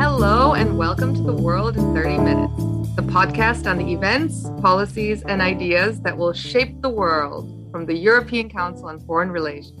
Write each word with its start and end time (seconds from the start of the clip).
Hello, 0.00 0.54
and 0.54 0.78
welcome 0.78 1.14
to 1.14 1.22
The 1.22 1.34
World 1.34 1.76
in 1.76 1.94
30 1.94 2.16
Minutes, 2.16 2.54
the 2.96 3.02
podcast 3.02 3.70
on 3.70 3.76
the 3.76 3.92
events, 3.92 4.48
policies, 4.62 5.22
and 5.24 5.42
ideas 5.42 6.00
that 6.00 6.16
will 6.16 6.32
shape 6.32 6.80
the 6.80 6.88
world 6.88 7.70
from 7.70 7.84
the 7.84 7.94
European 7.94 8.48
Council 8.48 8.86
on 8.86 9.00
Foreign 9.00 9.30
Relations. 9.30 9.78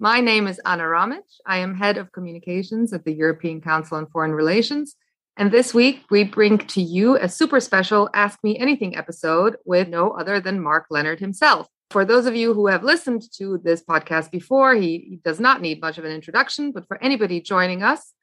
My 0.00 0.20
name 0.20 0.48
is 0.48 0.60
Ana 0.64 0.82
Ramic. 0.82 1.22
I 1.46 1.58
am 1.58 1.76
head 1.76 1.98
of 1.98 2.10
communications 2.10 2.92
at 2.92 3.04
the 3.04 3.12
European 3.12 3.60
Council 3.60 3.96
on 3.96 4.08
Foreign 4.08 4.32
Relations. 4.32 4.96
And 5.36 5.52
this 5.52 5.72
week, 5.72 6.02
we 6.10 6.24
bring 6.24 6.58
to 6.58 6.82
you 6.82 7.16
a 7.16 7.28
super 7.28 7.60
special 7.60 8.10
Ask 8.12 8.40
Me 8.42 8.58
Anything 8.58 8.96
episode 8.96 9.56
with 9.64 9.88
no 9.88 10.10
other 10.10 10.40
than 10.40 10.60
Mark 10.60 10.86
Leonard 10.90 11.20
himself. 11.20 11.68
For 11.92 12.06
those 12.06 12.24
of 12.24 12.34
you 12.34 12.54
who 12.54 12.68
have 12.68 12.82
listened 12.84 13.22
to 13.34 13.60
this 13.62 13.84
podcast 13.84 14.30
before, 14.30 14.74
he, 14.74 14.98
he 15.10 15.20
does 15.22 15.38
not 15.38 15.60
need 15.60 15.82
much 15.82 15.98
of 15.98 16.06
an 16.06 16.10
introduction, 16.10 16.72
but 16.72 16.88
for 16.88 16.96
anybody 17.02 17.38
joining 17.38 17.82
us, 17.82 18.14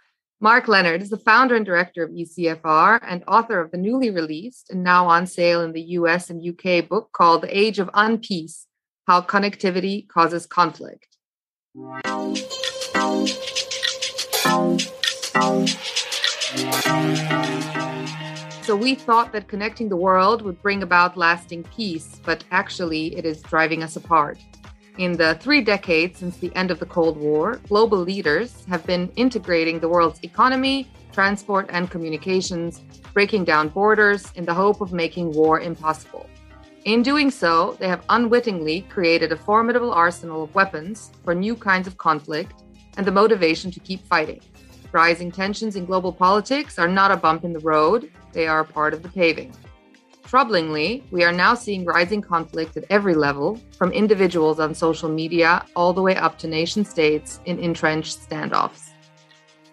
Mark 0.42 0.68
Leonard 0.68 1.04
is 1.04 1.12
the 1.12 1.18
founder 1.18 1.56
and 1.56 1.68
director 1.68 2.04
of 2.04 2.10
ECFR 2.10 3.00
and 3.04 3.24
author 3.28 3.62
of 3.62 3.70
the 3.70 3.78
newly 3.78 4.10
released 4.10 4.72
and 4.72 4.84
now 4.84 5.06
on 5.06 5.28
sale 5.28 5.62
in 5.62 5.74
the 5.74 5.82
US 5.82 6.32
and 6.32 6.42
UK 6.44 6.90
book 6.90 7.12
called 7.14 7.44
The 7.44 7.56
Age 7.56 7.78
of 7.78 7.90
Unpeace 7.90 8.66
How 9.06 9.22
Connectivity 9.22 10.08
Causes 10.08 10.48
Conflict. 10.48 11.06
So 18.70 18.76
we 18.76 18.94
thought 18.94 19.32
that 19.32 19.48
connecting 19.48 19.90
the 19.90 19.96
world 19.96 20.44
would 20.44 20.62
bring 20.62 20.84
about 20.84 21.18
lasting 21.18 21.64
peace, 21.76 22.22
but 22.24 22.44
actually 22.52 23.18
it 23.18 23.26
is 23.26 23.42
driving 23.42 23.82
us 23.82 23.96
apart. 23.96 24.38
In 25.00 25.14
the 25.14 25.40
three 25.42 25.62
decades 25.62 26.20
since 26.20 26.38
the 26.38 26.56
end 26.56 26.70
of 26.70 26.78
the 26.78 26.86
Cold 26.86 27.18
War, 27.18 27.60
global 27.68 27.98
leaders 27.98 28.64
have 28.70 28.86
been 28.86 29.12
integrating 29.16 29.80
the 29.80 29.90
world's 29.90 30.20
economy, 30.22 30.88
transport, 31.12 31.66
and 31.70 31.90
communications, 31.90 32.82
breaking 33.12 33.44
down 33.44 33.70
borders 33.70 34.32
in 34.36 34.46
the 34.46 34.54
hope 34.54 34.82
of 34.82 34.94
making 34.94 35.34
war 35.34 35.60
impossible. 35.60 36.30
In 36.86 37.02
doing 37.02 37.32
so, 37.32 37.76
they 37.80 37.88
have 37.88 38.06
unwittingly 38.10 38.82
created 38.82 39.32
a 39.32 39.36
formidable 39.36 39.92
arsenal 39.92 40.44
of 40.44 40.54
weapons 40.54 41.10
for 41.24 41.34
new 41.34 41.56
kinds 41.56 41.88
of 41.88 41.98
conflict 41.98 42.62
and 42.98 43.08
the 43.08 43.12
motivation 43.12 43.72
to 43.72 43.80
keep 43.80 44.06
fighting. 44.06 44.42
Rising 44.92 45.32
tensions 45.32 45.76
in 45.76 45.86
global 45.86 46.14
politics 46.14 46.78
are 46.78 46.88
not 46.88 47.10
a 47.10 47.18
bump 47.18 47.44
in 47.44 47.54
the 47.54 47.60
road, 47.60 48.12
they 48.34 48.48
are 48.48 48.64
part 48.64 48.94
of 48.94 49.04
the 49.04 49.10
paving. 49.10 49.54
Troublingly, 50.24 51.04
we 51.12 51.24
are 51.24 51.32
now 51.32 51.56
seeing 51.56 51.86
rising 51.86 52.22
conflict 52.22 52.78
at 52.78 52.86
every 52.92 53.16
level, 53.16 53.60
from 53.78 53.92
individuals 53.92 54.60
on 54.60 54.76
social 54.76 55.10
media 55.10 55.66
all 55.76 55.92
the 55.92 56.04
way 56.04 56.16
up 56.16 56.38
to 56.38 56.48
nation 56.48 56.86
states 56.86 57.40
in 57.46 57.58
entrenched 57.58 58.30
standoffs. 58.30 58.90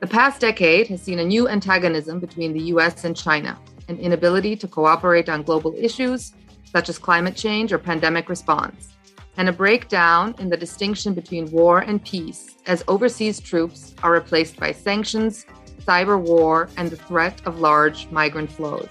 The 0.00 0.06
past 0.06 0.40
decade 0.40 0.88
has 0.88 1.02
seen 1.02 1.18
a 1.18 1.24
new 1.24 1.48
antagonism 1.48 2.20
between 2.20 2.52
the 2.54 2.64
US 2.74 3.04
and 3.04 3.14
China, 3.14 3.58
an 3.88 3.98
inability 3.98 4.56
to 4.56 4.68
cooperate 4.68 5.28
on 5.28 5.42
global 5.42 5.74
issues 5.76 6.32
such 6.64 6.88
as 6.88 6.98
climate 6.98 7.36
change 7.36 7.72
or 7.72 7.78
pandemic 7.78 8.28
response, 8.28 8.96
and 9.36 9.48
a 9.48 9.52
breakdown 9.52 10.34
in 10.38 10.48
the 10.48 10.56
distinction 10.56 11.14
between 11.14 11.50
war 11.50 11.80
and 11.80 12.04
peace 12.04 12.56
as 12.66 12.82
overseas 12.88 13.40
troops 13.40 13.94
are 14.02 14.12
replaced 14.12 14.58
by 14.58 14.72
sanctions, 14.72 15.46
cyber 15.86 16.20
war, 16.20 16.68
and 16.76 16.90
the 16.90 16.96
threat 16.96 17.40
of 17.46 17.60
large 17.60 18.10
migrant 18.10 18.50
flows. 18.50 18.88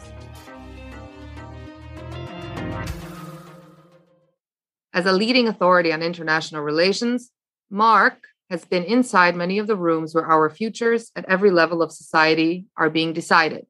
As 4.93 5.05
a 5.05 5.11
leading 5.11 5.49
authority 5.49 5.91
on 5.91 6.01
international 6.01 6.61
relations, 6.61 7.31
Mark 7.69 8.27
has 8.49 8.63
been 8.63 8.85
inside 8.85 9.35
many 9.35 9.57
of 9.57 9.67
the 9.67 9.75
rooms 9.75 10.15
where 10.15 10.25
our 10.25 10.49
futures 10.49 11.11
at 11.17 11.25
every 11.25 11.51
level 11.51 11.81
of 11.81 11.91
society 11.91 12.65
are 12.77 12.89
being 12.89 13.11
decided, 13.11 13.65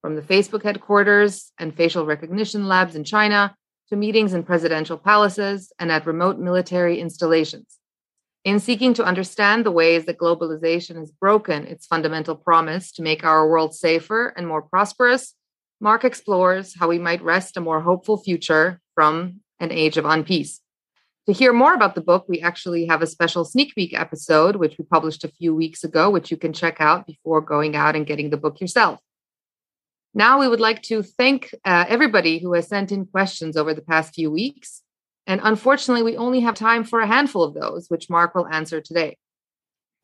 from 0.00 0.14
the 0.14 0.22
Facebook 0.22 0.62
headquarters 0.62 1.52
and 1.58 1.76
facial 1.76 2.06
recognition 2.06 2.68
labs 2.68 2.96
in 2.96 3.04
China 3.04 3.54
to 3.90 3.96
meetings 3.96 4.32
in 4.32 4.44
presidential 4.44 4.96
palaces 4.96 5.72
and 5.78 5.92
at 5.92 6.06
remote 6.06 6.38
military 6.38 7.00
installations. 7.00 7.81
In 8.44 8.58
seeking 8.58 8.92
to 8.94 9.04
understand 9.04 9.64
the 9.64 9.70
ways 9.70 10.06
that 10.06 10.18
globalization 10.18 10.96
has 10.96 11.12
broken 11.12 11.64
its 11.64 11.86
fundamental 11.86 12.34
promise 12.34 12.90
to 12.92 13.02
make 13.02 13.24
our 13.24 13.48
world 13.48 13.72
safer 13.72 14.34
and 14.36 14.48
more 14.48 14.62
prosperous, 14.62 15.34
Mark 15.80 16.04
explores 16.04 16.74
how 16.76 16.88
we 16.88 16.98
might 16.98 17.22
wrest 17.22 17.56
a 17.56 17.60
more 17.60 17.80
hopeful 17.80 18.16
future 18.16 18.80
from 18.96 19.40
an 19.60 19.70
age 19.70 19.96
of 19.96 20.04
unpeace. 20.04 20.58
To 21.26 21.32
hear 21.32 21.52
more 21.52 21.72
about 21.72 21.94
the 21.94 22.00
book, 22.00 22.24
we 22.28 22.40
actually 22.40 22.86
have 22.86 23.00
a 23.00 23.06
special 23.06 23.44
sneak 23.44 23.76
peek 23.76 23.94
episode, 23.94 24.56
which 24.56 24.76
we 24.76 24.84
published 24.84 25.22
a 25.22 25.28
few 25.28 25.54
weeks 25.54 25.84
ago, 25.84 26.10
which 26.10 26.32
you 26.32 26.36
can 26.36 26.52
check 26.52 26.80
out 26.80 27.06
before 27.06 27.40
going 27.40 27.76
out 27.76 27.94
and 27.94 28.04
getting 28.06 28.30
the 28.30 28.36
book 28.36 28.60
yourself. 28.60 28.98
Now, 30.14 30.40
we 30.40 30.48
would 30.48 30.60
like 30.60 30.82
to 30.82 31.04
thank 31.04 31.54
uh, 31.64 31.84
everybody 31.88 32.40
who 32.40 32.54
has 32.54 32.66
sent 32.66 32.90
in 32.90 33.06
questions 33.06 33.56
over 33.56 33.72
the 33.72 33.82
past 33.82 34.14
few 34.14 34.32
weeks. 34.32 34.82
And 35.26 35.40
unfortunately, 35.44 36.02
we 36.02 36.16
only 36.16 36.40
have 36.40 36.54
time 36.54 36.84
for 36.84 37.00
a 37.00 37.06
handful 37.06 37.44
of 37.44 37.54
those, 37.54 37.88
which 37.88 38.10
Mark 38.10 38.34
will 38.34 38.46
answer 38.46 38.80
today. 38.80 39.18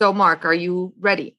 So, 0.00 0.12
Mark, 0.12 0.44
are 0.44 0.54
you 0.54 0.94
ready? 1.00 1.36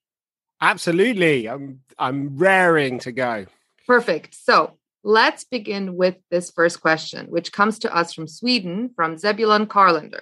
Absolutely. 0.62 1.48
I'm 1.48 1.82
I'm 1.98 2.38
raring 2.38 3.00
to 3.00 3.12
go. 3.12 3.46
Perfect. 3.88 4.36
So 4.36 4.78
let's 5.04 5.46
begin 5.46 5.96
with 5.96 6.16
this 6.30 6.52
first 6.52 6.82
question, 6.82 7.28
which 7.28 7.52
comes 7.52 7.80
to 7.80 7.96
us 7.96 8.14
from 8.14 8.28
Sweden 8.28 8.92
from 8.96 9.18
Zebulon 9.18 9.68
Carlander. 9.68 10.22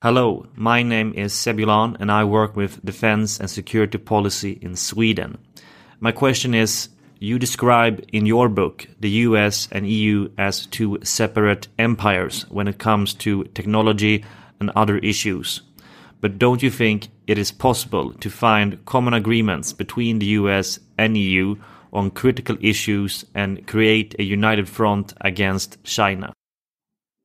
Hello, 0.00 0.46
my 0.54 0.84
name 0.84 1.12
is 1.14 1.34
Zebulon 1.34 1.96
and 1.98 2.12
I 2.12 2.22
work 2.22 2.54
with 2.54 2.84
defense 2.84 3.40
and 3.40 3.50
security 3.50 3.98
policy 3.98 4.52
in 4.62 4.76
Sweden. 4.76 5.38
My 5.98 6.12
question 6.12 6.54
is 6.54 6.88
you 7.18 7.38
describe 7.38 8.04
in 8.12 8.26
your 8.26 8.48
book 8.48 8.86
the 9.00 9.10
US 9.26 9.68
and 9.72 9.88
EU 9.88 10.30
as 10.38 10.66
two 10.66 10.98
separate 11.02 11.68
empires 11.78 12.46
when 12.48 12.68
it 12.68 12.78
comes 12.78 13.14
to 13.14 13.44
technology 13.54 14.24
and 14.60 14.70
other 14.70 14.98
issues. 14.98 15.62
But 16.20 16.38
don't 16.38 16.62
you 16.62 16.70
think 16.70 17.08
it 17.26 17.38
is 17.38 17.52
possible 17.52 18.12
to 18.14 18.30
find 18.30 18.84
common 18.84 19.14
agreements 19.14 19.72
between 19.72 20.18
the 20.18 20.26
US 20.40 20.78
and 20.96 21.16
EU 21.16 21.56
on 21.92 22.10
critical 22.10 22.56
issues 22.60 23.24
and 23.34 23.66
create 23.66 24.14
a 24.18 24.24
united 24.24 24.68
front 24.68 25.14
against 25.20 25.82
China? 25.84 26.32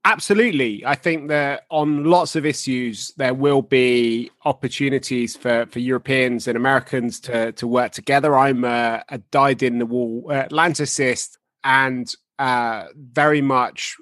Absolutely. 0.05 0.85
I 0.85 0.95
think 0.95 1.29
that 1.29 1.63
on 1.69 2.03
lots 2.03 2.35
of 2.35 2.45
issues, 2.45 3.13
there 3.15 3.33
will 3.33 3.61
be 3.61 4.31
opportunities 4.43 5.37
for, 5.37 5.65
for 5.67 5.79
Europeans 5.79 6.45
and 6.47 6.57
Americans 6.57 7.21
to, 7.21 7.53
to 7.53 7.67
work 7.67 7.93
together. 7.93 8.37
I'm 8.37 8.65
a, 8.65 9.03
a 9.07 9.19
dyed 9.19 9.63
in 9.63 9.79
the 9.79 9.85
wool 9.85 10.23
Atlanticist 10.29 11.37
and 11.63 12.13
uh, 12.37 12.87
very 12.95 13.41
much 13.41 13.95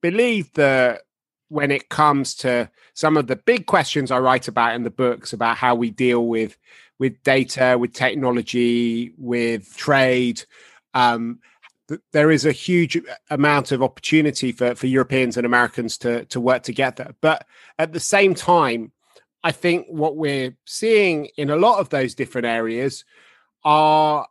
believe 0.00 0.52
that 0.54 1.02
when 1.48 1.70
it 1.70 1.90
comes 1.90 2.34
to 2.34 2.68
some 2.94 3.16
of 3.16 3.28
the 3.28 3.36
big 3.36 3.66
questions 3.66 4.10
I 4.10 4.18
write 4.18 4.48
about 4.48 4.74
in 4.74 4.82
the 4.82 4.90
books 4.90 5.32
about 5.32 5.56
how 5.56 5.76
we 5.76 5.90
deal 5.90 6.26
with 6.26 6.58
with 6.98 7.22
data, 7.22 7.76
with 7.78 7.92
technology, 7.92 9.12
with 9.18 9.76
trade, 9.76 10.42
um, 10.94 11.40
there 12.12 12.30
is 12.30 12.44
a 12.44 12.52
huge 12.52 12.98
amount 13.30 13.72
of 13.72 13.82
opportunity 13.82 14.52
for, 14.52 14.74
for 14.74 14.86
Europeans 14.86 15.36
and 15.36 15.46
Americans 15.46 15.98
to, 15.98 16.24
to 16.26 16.40
work 16.40 16.62
together. 16.62 17.14
But 17.20 17.46
at 17.78 17.92
the 17.92 18.00
same 18.00 18.34
time, 18.34 18.92
I 19.44 19.52
think 19.52 19.86
what 19.88 20.16
we're 20.16 20.56
seeing 20.64 21.26
in 21.36 21.50
a 21.50 21.56
lot 21.56 21.78
of 21.78 21.90
those 21.90 22.14
different 22.14 22.46
areas 22.46 23.04
are 23.64 24.26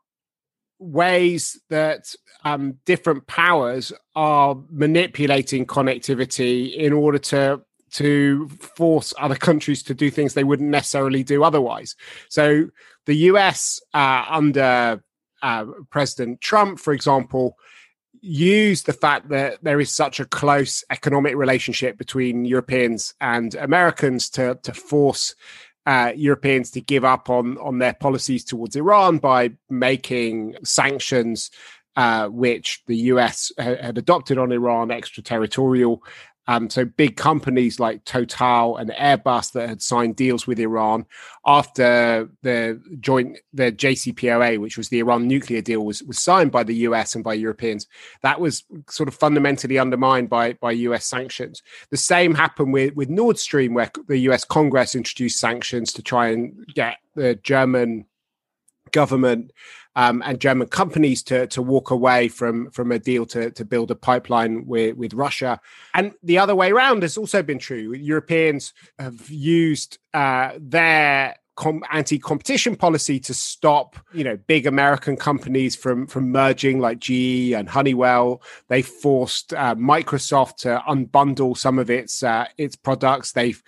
ways 0.79 1.59
that 1.69 2.13
um, 2.43 2.77
different 2.85 3.25
powers 3.27 3.93
are 4.15 4.57
manipulating 4.69 5.65
connectivity 5.65 6.75
in 6.75 6.93
order 6.93 7.17
to 7.17 7.61
to 7.91 8.49
force 8.49 9.13
other 9.17 9.35
countries 9.35 9.81
to 9.81 9.93
do 9.93 10.11
things 10.11 10.33
they 10.33 10.43
wouldn't 10.43 10.69
necessarily 10.69 11.23
do 11.23 11.45
otherwise. 11.45 11.95
So 12.27 12.67
the 13.05 13.15
US 13.29 13.79
uh, 13.93 14.25
under 14.29 15.01
uh, 15.45 15.65
President 15.91 16.41
Trump, 16.41 16.79
for 16.79 16.91
example, 16.91 17.55
used 18.19 18.87
the 18.87 18.93
fact 18.93 19.29
that 19.29 19.63
there 19.63 19.79
is 19.79 19.91
such 19.91 20.19
a 20.19 20.25
close 20.25 20.83
economic 20.89 21.35
relationship 21.35 21.99
between 21.99 22.45
Europeans 22.45 23.13
and 23.21 23.53
Americans 23.53 24.27
to 24.31 24.57
to 24.63 24.73
force 24.73 25.35
uh, 25.85 26.11
Europeans 26.15 26.71
to 26.71 26.81
give 26.81 27.05
up 27.05 27.29
on 27.29 27.59
on 27.59 27.77
their 27.77 27.93
policies 27.93 28.43
towards 28.43 28.75
Iran 28.75 29.19
by 29.19 29.51
making 29.69 30.55
sanctions, 30.63 31.51
uh, 31.95 32.27
which 32.27 32.81
the 32.87 32.97
US 33.13 33.51
had 33.59 33.99
adopted 33.99 34.39
on 34.39 34.51
Iran, 34.51 34.89
extraterritorial. 34.89 36.03
Um, 36.47 36.69
so 36.69 36.85
big 36.85 37.15
companies 37.15 37.79
like 37.79 38.05
Total 38.05 38.77
and 38.77 38.91
Airbus 38.91 39.51
that 39.53 39.69
had 39.69 39.81
signed 39.81 40.15
deals 40.15 40.45
with 40.45 40.59
Iran 40.59 41.05
after 41.45 42.29
the 42.43 42.81
joint 42.99 43.39
the 43.53 43.71
JCPOA, 43.71 44.59
which 44.59 44.77
was 44.77 44.89
the 44.89 44.99
Iran 44.99 45.27
nuclear 45.27 45.61
deal, 45.61 45.83
was 45.83 46.03
was 46.03 46.19
signed 46.19 46.51
by 46.51 46.63
the 46.63 46.75
US 46.75 47.15
and 47.15 47.23
by 47.23 47.33
Europeans. 47.33 47.87
That 48.21 48.39
was 48.39 48.63
sort 48.89 49.09
of 49.09 49.15
fundamentally 49.15 49.79
undermined 49.79 50.29
by 50.29 50.53
by 50.53 50.71
US 50.71 51.05
sanctions. 51.05 51.63
The 51.89 51.97
same 51.97 52.35
happened 52.35 52.73
with 52.73 52.95
with 52.95 53.09
Nord 53.09 53.39
Stream, 53.39 53.73
where 53.73 53.91
the 54.07 54.19
US 54.29 54.43
Congress 54.43 54.95
introduced 54.95 55.39
sanctions 55.39 55.91
to 55.93 56.03
try 56.03 56.27
and 56.27 56.65
get 56.73 56.97
the 57.15 57.35
German 57.35 58.05
government 58.95 59.51
um, 59.95 60.21
and 60.25 60.39
German 60.39 60.67
companies 60.67 61.23
to 61.23 61.47
to 61.47 61.61
walk 61.61 61.91
away 61.91 62.27
from 62.27 62.71
from 62.71 62.91
a 62.91 62.99
deal 62.99 63.25
to 63.27 63.51
to 63.51 63.65
build 63.65 63.91
a 63.91 63.95
pipeline 63.95 64.65
with 64.65 64.95
with 64.95 65.13
Russia. 65.13 65.59
And 65.93 66.13
the 66.23 66.39
other 66.39 66.55
way 66.55 66.71
around 66.71 67.03
has 67.03 67.17
also 67.17 67.43
been 67.43 67.59
true. 67.59 67.93
Europeans 67.93 68.73
have 68.97 69.29
used 69.29 69.99
uh, 70.13 70.53
their 70.59 71.35
Com- 71.57 71.85
anti-competition 71.89 72.75
policy 72.75 73.17
to 73.17 73.33
stop 73.33 73.95
you 74.13 74.25
know 74.25 74.35
big 74.35 74.67
american 74.67 75.15
companies 75.15 75.73
from 75.73 76.05
from 76.05 76.29
merging 76.29 76.81
like 76.81 76.99
ge 76.99 77.53
and 77.53 77.69
honeywell 77.69 78.41
they 78.67 78.81
forced 78.81 79.53
uh, 79.53 79.73
microsoft 79.73 80.57
to 80.57 80.83
unbundle 80.89 81.55
some 81.55 81.79
of 81.79 81.89
its 81.89 82.23
uh, 82.23 82.45
its 82.57 82.75
products 82.75 83.31
they've 83.31 83.63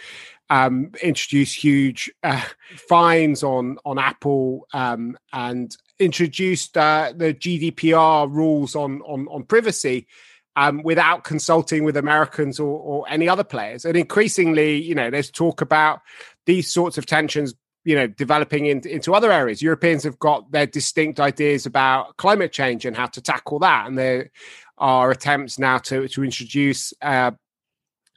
um, 0.49 0.91
introduced 1.03 1.55
huge 1.55 2.11
uh, 2.23 2.41
fines 2.75 3.43
on 3.43 3.77
on 3.85 3.99
apple 3.99 4.67
um, 4.73 5.17
and 5.33 5.75
introduced 5.99 6.77
uh, 6.77 7.13
the 7.15 7.33
GDPR 7.33 8.31
rules 8.31 8.75
on 8.75 9.01
on, 9.01 9.27
on 9.27 9.43
privacy 9.43 10.07
um, 10.55 10.81
without 10.83 11.23
consulting 11.23 11.83
with 11.83 11.95
Americans 11.95 12.59
or, 12.59 12.79
or 12.79 13.05
any 13.09 13.29
other 13.29 13.43
players. 13.43 13.85
And 13.85 13.95
increasingly, 13.95 14.81
you 14.81 14.95
know, 14.95 15.11
there's 15.11 15.29
talk 15.29 15.61
about 15.61 16.01
these 16.45 16.71
sorts 16.71 16.97
of 16.97 17.05
tensions 17.05 17.53
you 17.83 17.95
know 17.95 18.05
developing 18.05 18.65
in, 18.65 18.85
into 18.85 19.13
other 19.13 19.31
areas 19.31 19.61
europeans 19.61 20.03
have 20.03 20.19
got 20.19 20.51
their 20.51 20.65
distinct 20.67 21.21
ideas 21.21 21.65
about 21.65 22.17
climate 22.17 22.51
change 22.51 22.85
and 22.85 22.97
how 22.97 23.05
to 23.05 23.21
tackle 23.21 23.59
that 23.59 23.87
and 23.87 23.97
there 23.97 24.29
are 24.77 25.09
attempts 25.09 25.57
now 25.57 25.77
to 25.77 26.07
to 26.09 26.23
introduce 26.23 26.93
uh, 27.01 27.31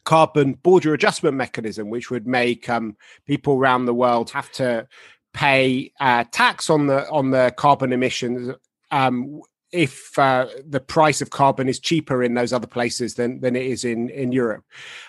carbon 0.05 0.55
border 0.55 0.95
adjustment 0.95 1.37
mechanism 1.37 1.91
which 1.91 2.11
would 2.11 2.27
make 2.27 2.69
um, 2.69 2.97
people 3.27 3.55
around 3.55 3.85
the 3.85 3.95
world 3.95 4.31
have 4.31 4.51
to 4.51 4.87
pay 5.33 5.93
uh, 6.01 6.25
tax 6.33 6.71
on 6.71 6.87
the 6.87 7.09
on 7.11 7.31
the 7.31 7.53
carbon 7.57 7.93
emissions 7.93 8.55
um, 8.91 9.41
if 9.73 10.19
uh, 10.19 10.47
the 10.67 10.81
price 10.81 11.21
of 11.21 11.31
carbon 11.31 11.69
is 11.69 11.79
cheaper 11.79 12.23
in 12.23 12.35
those 12.35 12.53
other 12.53 12.67
places 12.67 13.15
than 13.15 13.41
than 13.41 13.55
it 13.55 13.65
is 13.65 13.85
in 13.85 14.09
in 14.11 14.33
Europe. 14.33 14.65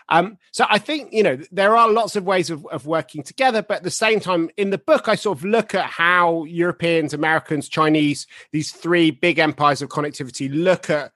Um, 0.10 0.38
so 0.52 0.66
I 0.70 0.78
think 0.78 1.12
you 1.12 1.24
know 1.24 1.38
there 1.52 1.76
are 1.76 1.90
lots 1.90 2.16
of 2.16 2.26
ways 2.26 2.50
of, 2.50 2.66
of 2.68 2.86
working 2.86 3.24
together, 3.24 3.62
but 3.62 3.78
at 3.78 3.84
the 3.84 3.92
same 3.92 4.20
time, 4.20 4.50
in 4.58 4.70
the 4.70 4.78
book, 4.78 5.08
I 5.08 5.16
sort 5.16 5.40
of 5.40 5.46
look 5.46 5.74
at 5.74 5.86
how 5.86 6.44
Europeans, 6.46 7.14
Americans, 7.14 7.70
Chinese, 7.70 8.28
these 8.52 8.72
three 8.72 9.12
big 9.12 9.40
empires 9.40 9.82
of 9.82 9.90
connectivity, 9.90 10.50
look 10.52 10.90
at 10.90 11.12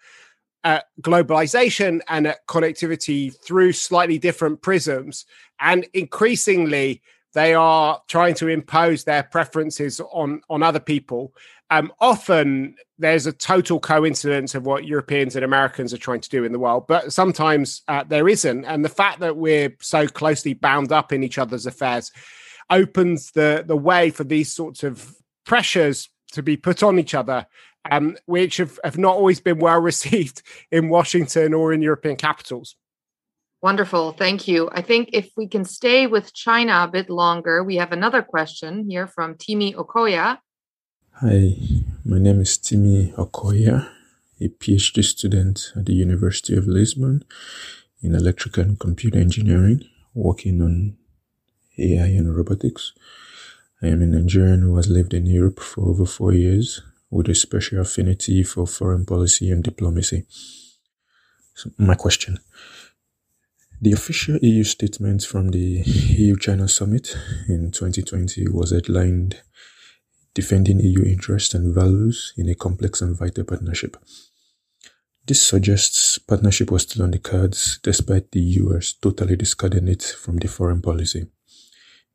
at 0.66 0.88
globalization 1.02 2.02
and 2.10 2.28
at 2.28 2.46
connectivity 2.48 3.34
through 3.42 3.72
slightly 3.72 4.18
different 4.18 4.62
prisms, 4.62 5.26
and 5.62 5.88
increasingly 5.94 7.02
they 7.34 7.54
are 7.54 8.02
trying 8.08 8.34
to 8.34 8.48
impose 8.48 9.04
their 9.04 9.24
preferences 9.24 10.02
on 10.12 10.42
on 10.50 10.64
other 10.64 10.80
people. 10.82 11.34
Um, 11.70 11.92
often 12.00 12.76
there's 12.98 13.26
a 13.26 13.32
total 13.32 13.80
coincidence 13.80 14.56
of 14.56 14.66
what 14.66 14.86
Europeans 14.86 15.36
and 15.36 15.46
Americans 15.46 15.94
are 15.94 15.98
trying 15.98 16.22
to 16.22 16.30
do 16.30 16.44
in 16.44 16.52
the 16.52 16.60
world, 16.60 16.86
but 16.88 17.12
sometimes 17.12 17.82
uh, 17.88 18.04
there 18.04 18.30
isn't. 18.30 18.66
And 18.66 18.86
the 18.86 18.90
fact 18.90 19.20
that 19.20 19.38
we're 19.38 19.76
so 19.82 20.08
closely 20.08 20.54
bound 20.54 20.92
up 20.92 21.12
in 21.12 21.24
each 21.24 21.38
other's 21.38 21.66
affairs 21.66 22.12
opens 22.70 23.32
the 23.32 23.64
the 23.66 23.78
way 23.78 24.10
for 24.10 24.24
these 24.24 24.52
sorts 24.52 24.84
of 24.84 25.16
pressures 25.46 26.10
to 26.32 26.42
be 26.42 26.58
put 26.58 26.82
on 26.84 27.00
each 27.00 27.14
other, 27.14 27.46
um, 27.92 28.18
which 28.26 28.58
have, 28.58 28.80
have 28.84 28.98
not 28.98 29.16
always 29.16 29.40
been 29.40 29.60
well 29.60 29.80
received 29.80 30.42
in 30.72 30.90
Washington 30.90 31.54
or 31.54 31.74
in 31.74 31.82
European 31.82 32.16
capitals. 32.16 32.76
Wonderful. 33.62 34.12
Thank 34.14 34.48
you. 34.48 34.70
I 34.74 34.82
think 34.82 35.10
if 35.14 35.32
we 35.36 35.48
can 35.48 35.66
stay 35.66 36.06
with 36.08 36.34
China 36.34 36.84
a 36.84 36.88
bit 36.88 37.10
longer, 37.10 37.64
we 37.64 37.78
have 37.78 37.92
another 37.92 38.22
question 38.22 38.88
here 38.88 39.08
from 39.08 39.36
Timi 39.36 39.74
Okoya. 39.74 40.38
Hi, 41.14 41.56
my 42.04 42.20
name 42.20 42.42
is 42.42 42.58
Timi 42.58 43.14
Okoya, 43.16 43.90
a 44.42 44.50
PhD 44.50 45.04
student 45.04 45.72
at 45.76 45.86
the 45.86 45.94
University 45.94 46.56
of 46.56 46.68
Lisbon 46.68 47.24
in 48.02 48.14
electrical 48.14 48.64
and 48.64 48.80
computer 48.80 49.18
engineering, 49.18 49.84
working 50.14 50.62
on 50.62 50.98
AI 51.80 52.08
and 52.08 52.36
robotics. 52.36 52.94
I 53.82 53.88
am 53.88 54.02
a 54.02 54.06
Nigerian 54.06 54.62
who 54.62 54.76
has 54.76 54.90
lived 54.90 55.14
in 55.14 55.26
Europe 55.26 55.60
for 55.60 55.90
over 55.90 56.06
four 56.06 56.34
years 56.34 56.82
with 57.10 57.30
a 57.30 57.36
special 57.36 57.82
affinity 57.82 58.44
for 58.44 58.68
foreign 58.68 59.06
policy 59.06 59.52
and 59.52 59.64
diplomacy. 59.64 60.26
So 61.54 61.70
my 61.78 61.96
question 61.96 62.40
the 63.82 63.92
official 63.92 64.38
EU 64.42 64.64
statement 64.64 65.24
from 65.24 65.50
the 65.50 65.84
EU 65.86 66.38
China 66.38 66.68
summit 66.68 67.16
in 67.50 67.72
2020 67.72 68.48
was 68.48 68.72
headlined 68.72 69.42
Defending 70.36 70.82
EU 70.82 71.02
interests 71.06 71.54
and 71.54 71.74
values 71.74 72.34
in 72.36 72.50
a 72.50 72.56
complex 72.56 73.02
and 73.02 73.18
vital 73.18 73.46
partnership. 73.46 73.96
This 75.26 75.42
suggests 75.42 76.18
partnership 76.18 76.72
was 76.72 76.82
still 76.82 77.04
on 77.04 77.12
the 77.12 77.20
cards 77.20 77.80
despite 77.82 78.32
the 78.32 78.42
US 78.62 78.92
totally 78.94 79.38
discarding 79.38 79.88
it 79.88 80.04
from 80.04 80.36
the 80.36 80.50
foreign 80.50 80.82
policy. 80.82 81.28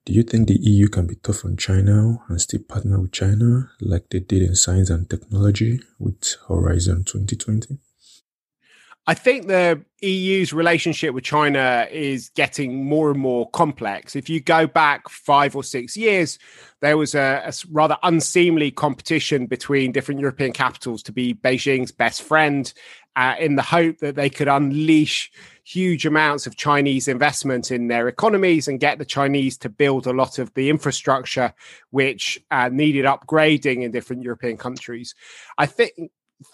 Do 0.07 0.15
you 0.15 0.23
think 0.23 0.49
the 0.49 0.59
EU 0.59 0.89
can 0.89 1.07
be 1.07 1.17
tough 1.17 1.45
on 1.45 1.57
China 1.57 2.19
and 2.29 2.41
still 2.41 2.61
partner 2.67 2.99
with 2.99 3.13
China 3.13 3.71
like 3.81 4.09
they 4.09 4.21
did 4.21 4.43
in 4.43 4.57
science 4.57 4.89
and 4.89 5.09
technology 5.09 5.81
with 5.99 6.37
Horizon 6.49 7.05
2020? 7.05 7.79
I 9.07 9.15
think 9.15 9.49
the 9.49 9.85
EU's 10.03 10.53
relationship 10.53 11.15
with 11.15 11.25
China 11.25 11.87
is 11.91 12.31
getting 12.31 12.85
more 12.85 13.11
and 13.11 13.19
more 13.19 13.51
complex. 13.51 14.15
If 14.15 14.31
you 14.31 14.41
go 14.41 14.67
back 14.67 15.09
five 15.09 15.57
or 15.57 15.65
six 15.65 15.97
years, 15.97 16.39
there 16.81 16.97
was 16.97 17.15
a, 17.15 17.43
a, 17.45 17.53
rather 17.71 17.97
unseemly 18.03 18.71
competition 18.71 19.47
between 19.47 19.93
different 19.93 20.21
European 20.21 20.53
capitals 20.53 21.03
to 21.05 21.13
be 21.13 21.35
Beijing's 21.35 21.93
best 21.93 22.23
friend 22.23 22.73
uh, 23.17 23.35
in 23.39 23.57
the 23.57 23.63
hope 23.63 23.99
that 23.99 24.15
they 24.15 24.31
could 24.31 24.49
unleash 24.49 25.31
huge 25.71 26.05
amounts 26.05 26.47
of 26.47 26.57
Chinese 26.57 27.07
investment 27.07 27.71
in 27.71 27.89
their 27.89 28.09
economies 28.09 28.67
and 28.67 28.81
get 28.81 28.99
the 28.99 29.05
Chinese 29.05 29.57
to 29.59 29.69
build 29.69 30.07
a 30.07 30.13
lot 30.13 30.39
of 30.39 30.53
the 30.55 30.69
infrastructure 30.69 31.53
which 31.91 32.43
uh, 32.51 32.69
needed 32.73 33.05
upgrading 33.05 33.83
in 33.83 33.93
different 33.93 34.23
European 34.23 34.57
countries. 34.57 35.15
I 35.59 35.67
think 35.67 35.93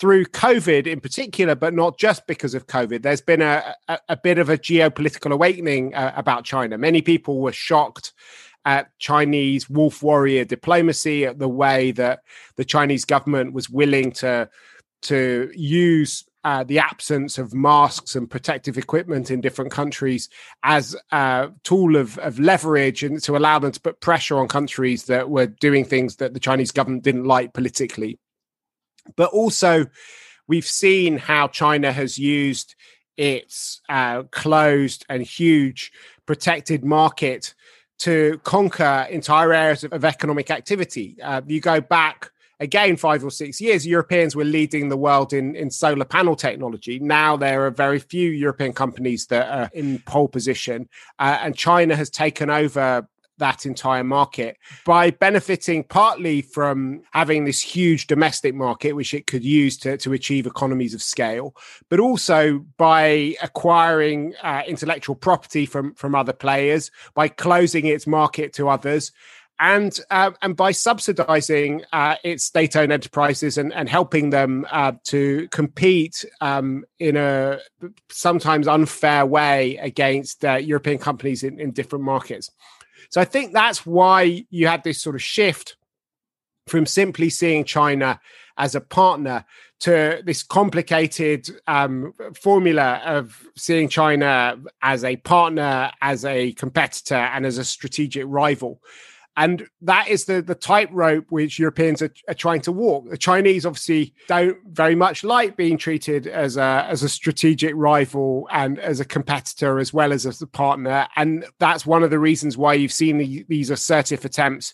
through 0.00 0.26
COVID 0.26 0.86
in 0.86 1.00
particular, 1.00 1.54
but 1.54 1.72
not 1.72 1.98
just 1.98 2.26
because 2.26 2.54
of 2.54 2.66
COVID, 2.66 3.02
there's 3.02 3.20
been 3.20 3.42
a, 3.42 3.74
a, 3.88 3.98
a 4.10 4.16
bit 4.16 4.38
of 4.38 4.50
a 4.50 4.58
geopolitical 4.58 5.32
awakening 5.32 5.94
uh, 5.94 6.12
about 6.16 6.44
China. 6.44 6.76
Many 6.76 7.00
people 7.00 7.40
were 7.40 7.52
shocked 7.52 8.12
at 8.64 8.90
Chinese 8.98 9.70
wolf 9.70 10.02
warrior 10.02 10.44
diplomacy, 10.44 11.24
at 11.24 11.38
the 11.38 11.48
way 11.48 11.92
that 11.92 12.20
the 12.56 12.64
Chinese 12.64 13.04
government 13.04 13.52
was 13.52 13.70
willing 13.70 14.11
to 14.12 14.50
to 15.02 15.50
use 15.54 16.25
uh, 16.46 16.62
the 16.62 16.78
absence 16.78 17.38
of 17.38 17.52
masks 17.52 18.14
and 18.14 18.30
protective 18.30 18.78
equipment 18.78 19.32
in 19.32 19.40
different 19.40 19.72
countries 19.72 20.28
as 20.62 20.94
a 21.10 21.50
tool 21.64 21.96
of, 21.96 22.16
of 22.18 22.38
leverage 22.38 23.02
and 23.02 23.20
to 23.20 23.36
allow 23.36 23.58
them 23.58 23.72
to 23.72 23.80
put 23.80 24.00
pressure 24.00 24.38
on 24.38 24.46
countries 24.46 25.06
that 25.06 25.28
were 25.28 25.48
doing 25.48 25.84
things 25.84 26.16
that 26.16 26.34
the 26.34 26.38
Chinese 26.38 26.70
government 26.70 27.02
didn't 27.02 27.24
like 27.24 27.52
politically. 27.52 28.20
But 29.16 29.30
also, 29.30 29.86
we've 30.46 30.64
seen 30.64 31.18
how 31.18 31.48
China 31.48 31.90
has 31.90 32.16
used 32.16 32.76
its 33.16 33.80
uh, 33.88 34.22
closed 34.30 35.04
and 35.08 35.24
huge 35.24 35.90
protected 36.26 36.84
market 36.84 37.54
to 37.98 38.40
conquer 38.44 39.08
entire 39.10 39.52
areas 39.52 39.82
of, 39.82 39.92
of 39.92 40.04
economic 40.04 40.52
activity. 40.52 41.16
Uh, 41.20 41.42
you 41.44 41.60
go 41.60 41.80
back 41.80 42.30
again 42.60 42.96
five 42.96 43.25
or 43.25 43.30
six 43.30 43.60
years, 43.60 43.86
Europeans 43.86 44.34
were 44.34 44.44
leading 44.44 44.88
the 44.88 44.96
world 44.96 45.32
in, 45.32 45.54
in 45.56 45.70
solar 45.70 46.04
panel 46.04 46.36
technology. 46.36 46.98
Now 46.98 47.36
there 47.36 47.66
are 47.66 47.70
very 47.70 47.98
few 47.98 48.30
European 48.30 48.72
companies 48.72 49.26
that 49.26 49.48
are 49.48 49.70
in 49.72 49.98
pole 50.00 50.28
position, 50.28 50.88
uh, 51.18 51.38
and 51.42 51.56
China 51.56 51.96
has 51.96 52.10
taken 52.10 52.50
over 52.50 53.08
that 53.38 53.66
entire 53.66 54.04
market 54.04 54.56
by 54.84 55.10
benefiting 55.10 55.84
partly 55.84 56.40
from 56.40 57.02
having 57.12 57.44
this 57.44 57.60
huge 57.60 58.06
domestic 58.06 58.54
market, 58.54 58.92
which 58.92 59.12
it 59.12 59.26
could 59.26 59.44
use 59.44 59.76
to, 59.76 59.96
to 59.98 60.12
achieve 60.12 60.46
economies 60.46 60.94
of 60.94 61.02
scale, 61.02 61.54
but 61.90 62.00
also 62.00 62.64
by 62.78 63.34
acquiring 63.42 64.34
uh, 64.42 64.62
intellectual 64.66 65.14
property 65.14 65.66
from, 65.66 65.94
from 65.94 66.14
other 66.14 66.32
players, 66.32 66.90
by 67.14 67.28
closing 67.28 67.86
its 67.86 68.06
market 68.06 68.52
to 68.54 68.68
others. 68.68 69.12
And 69.58 69.98
uh, 70.10 70.32
and 70.42 70.56
by 70.56 70.72
subsidizing 70.72 71.82
uh, 71.92 72.16
its 72.22 72.44
state-owned 72.44 72.92
enterprises 72.92 73.56
and, 73.58 73.72
and 73.72 73.88
helping 73.88 74.30
them 74.30 74.66
uh, 74.70 74.92
to 75.04 75.48
compete 75.48 76.25
um, 76.40 76.84
in 76.98 77.16
a 77.16 77.58
sometimes 78.10 78.68
unfair 78.68 79.25
way 79.25 79.76
against 79.78 80.44
uh, 80.44 80.54
European 80.56 80.98
companies 80.98 81.42
in, 81.42 81.58
in 81.58 81.70
different 81.70 82.04
markets. 82.04 82.50
So 83.10 83.20
I 83.20 83.25
think 83.25 83.52
that's 83.52 83.86
why 83.86 84.44
you 84.50 84.66
had 84.66 84.84
this 84.84 85.00
sort 85.00 85.14
of 85.14 85.22
shift 85.22 85.76
from 86.66 86.84
simply 86.86 87.30
seeing 87.30 87.64
China 87.64 88.20
as 88.58 88.75
a 88.75 88.80
partner 88.80 89.44
to 89.78 90.22
this 90.25 90.42
complicated 90.42 91.48
um, 91.66 92.12
formula 92.34 93.02
of 93.04 93.46
seeing 93.56 93.88
China 93.88 94.58
as 94.82 95.04
a 95.04 95.16
partner, 95.16 95.92
as 96.00 96.25
a 96.25 96.52
competitor, 96.52 97.14
and 97.14 97.44
as 97.44 97.58
a 97.58 97.64
strategic 97.64 98.25
rival. 98.26 98.80
And 99.37 99.69
that 99.83 100.09
is 100.09 100.25
the, 100.25 100.40
the 100.40 100.55
tightrope 100.55 101.26
which 101.28 101.59
Europeans 101.59 102.00
are, 102.00 102.12
are, 102.26 102.35
trying 102.35 102.62
to 102.62 102.73
walk. 102.73 103.11
The 103.11 103.19
Chinese 103.19 103.66
obviously 103.66 104.14
don't 104.28 104.57
very 104.69 104.95
much 104.95 105.25
like 105.25 105.57
being 105.57 105.76
treated 105.76 106.26
as 106.26 106.57
a, 106.57 106.87
as 106.88 107.02
a 107.02 107.09
strategic 107.09 107.75
rival 107.75 108.49
and 108.50 108.78
as 108.78 108.99
a 108.99 109.05
competitor 109.05 109.78
as 109.78 109.93
well 109.93 110.12
as 110.12 110.25
as 110.25 110.40
a 110.40 110.47
partner. 110.47 111.07
And 111.16 111.45
that's 111.59 111.85
one 111.85 112.02
of 112.02 112.11
the 112.11 112.19
reasons 112.19 112.57
why 112.57 112.75
you've 112.75 112.93
seen 112.93 113.19
the, 113.19 113.45
these 113.49 113.69
assertive 113.69 114.25
attempts 114.25 114.73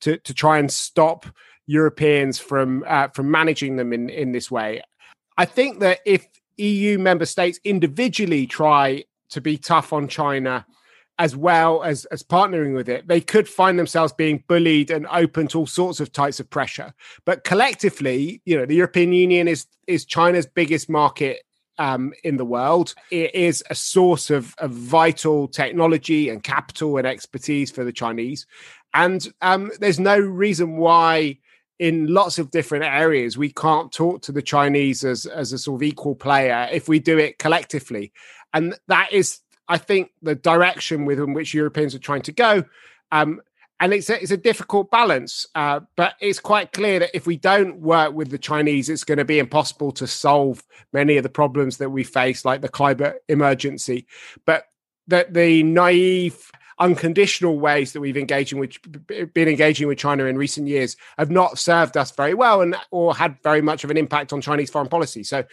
to, 0.00 0.18
to 0.18 0.34
try 0.34 0.58
and 0.58 0.70
stop 0.70 1.26
Europeans 1.66 2.38
from 2.38 2.84
uh, 2.86 3.08
from 3.08 3.30
managing 3.30 3.76
them 3.76 3.92
in 3.92 4.10
in 4.10 4.32
this 4.32 4.50
way. 4.50 4.82
I 5.38 5.44
think 5.44 5.80
that 5.80 6.00
if 6.04 6.26
EU 6.56 6.98
member 6.98 7.24
states 7.24 7.58
individually 7.64 8.46
try 8.46 9.04
to 9.30 9.40
be 9.40 9.56
tough 9.56 9.92
on 9.92 10.08
China 10.08 10.66
as 11.18 11.36
well 11.36 11.82
as 11.82 12.04
as 12.06 12.22
partnering 12.22 12.74
with 12.74 12.88
it, 12.88 13.06
they 13.06 13.20
could 13.20 13.48
find 13.48 13.78
themselves 13.78 14.12
being 14.12 14.42
bullied 14.48 14.90
and 14.90 15.06
open 15.08 15.46
to 15.48 15.58
all 15.58 15.66
sorts 15.66 16.00
of 16.00 16.12
types 16.12 16.40
of 16.40 16.48
pressure. 16.50 16.92
But 17.24 17.44
collectively, 17.44 18.40
you 18.44 18.56
know, 18.56 18.66
the 18.66 18.74
European 18.74 19.12
Union 19.12 19.48
is 19.48 19.66
is 19.86 20.04
China's 20.04 20.46
biggest 20.46 20.88
market 20.88 21.42
um, 21.78 22.12
in 22.24 22.36
the 22.36 22.44
world. 22.44 22.94
It 23.10 23.34
is 23.34 23.62
a 23.70 23.74
source 23.74 24.30
of, 24.30 24.54
of 24.58 24.70
vital 24.70 25.48
technology 25.48 26.28
and 26.28 26.42
capital 26.42 26.96
and 26.96 27.06
expertise 27.06 27.70
for 27.70 27.84
the 27.84 27.92
Chinese. 27.92 28.46
And 28.94 29.26
um, 29.40 29.70
there's 29.80 30.00
no 30.00 30.18
reason 30.18 30.76
why 30.76 31.38
in 31.78 32.06
lots 32.06 32.38
of 32.38 32.50
different 32.50 32.84
areas 32.84 33.36
we 33.36 33.50
can't 33.50 33.90
talk 33.90 34.22
to 34.22 34.30
the 34.30 34.42
chinese 34.42 35.02
as 35.04 35.24
as 35.26 35.52
a 35.52 35.58
sort 35.58 35.78
of 35.78 35.82
equal 35.82 36.14
player 36.14 36.68
if 36.70 36.86
we 36.86 37.00
do 37.00 37.18
it 37.18 37.38
collectively 37.38 38.12
and 38.52 38.78
that 38.86 39.10
is 39.10 39.40
i 39.72 39.78
think 39.78 40.10
the 40.22 40.34
direction 40.34 41.04
within 41.04 41.32
which 41.32 41.54
europeans 41.54 41.94
are 41.94 42.00
trying 42.00 42.22
to 42.22 42.32
go 42.32 42.64
um, 43.10 43.40
and 43.80 43.92
it's 43.92 44.08
a, 44.08 44.22
it's 44.22 44.30
a 44.30 44.36
difficult 44.36 44.90
balance 44.90 45.46
uh, 45.54 45.80
but 45.96 46.14
it's 46.20 46.38
quite 46.38 46.72
clear 46.72 47.00
that 47.00 47.14
if 47.14 47.26
we 47.26 47.36
don't 47.36 47.80
work 47.80 48.12
with 48.14 48.30
the 48.30 48.38
chinese 48.38 48.88
it's 48.88 49.04
going 49.04 49.18
to 49.18 49.24
be 49.24 49.38
impossible 49.38 49.92
to 49.92 50.06
solve 50.06 50.62
many 50.92 51.16
of 51.16 51.22
the 51.22 51.28
problems 51.28 51.78
that 51.78 51.90
we 51.90 52.04
face 52.04 52.44
like 52.44 52.60
the 52.60 52.68
climate 52.68 53.22
emergency 53.28 54.06
but 54.46 54.64
that 55.08 55.34
the 55.34 55.62
naive 55.62 56.50
unconditional 56.78 57.58
ways 57.58 57.92
that 57.92 58.00
we've 58.00 58.16
engaging 58.16 58.58
with 58.58 58.76
been 59.34 59.48
engaging 59.48 59.86
with 59.86 59.98
China 59.98 60.24
in 60.24 60.36
recent 60.36 60.66
years 60.66 60.96
have 61.18 61.30
not 61.30 61.58
served 61.58 61.96
us 61.96 62.10
very 62.10 62.34
well 62.34 62.60
and 62.60 62.76
or 62.90 63.14
had 63.14 63.40
very 63.42 63.60
much 63.60 63.84
of 63.84 63.90
an 63.90 63.96
impact 63.96 64.32
on 64.32 64.40
Chinese 64.40 64.70
foreign 64.70 64.88
policy. 64.88 65.22
So 65.22 65.44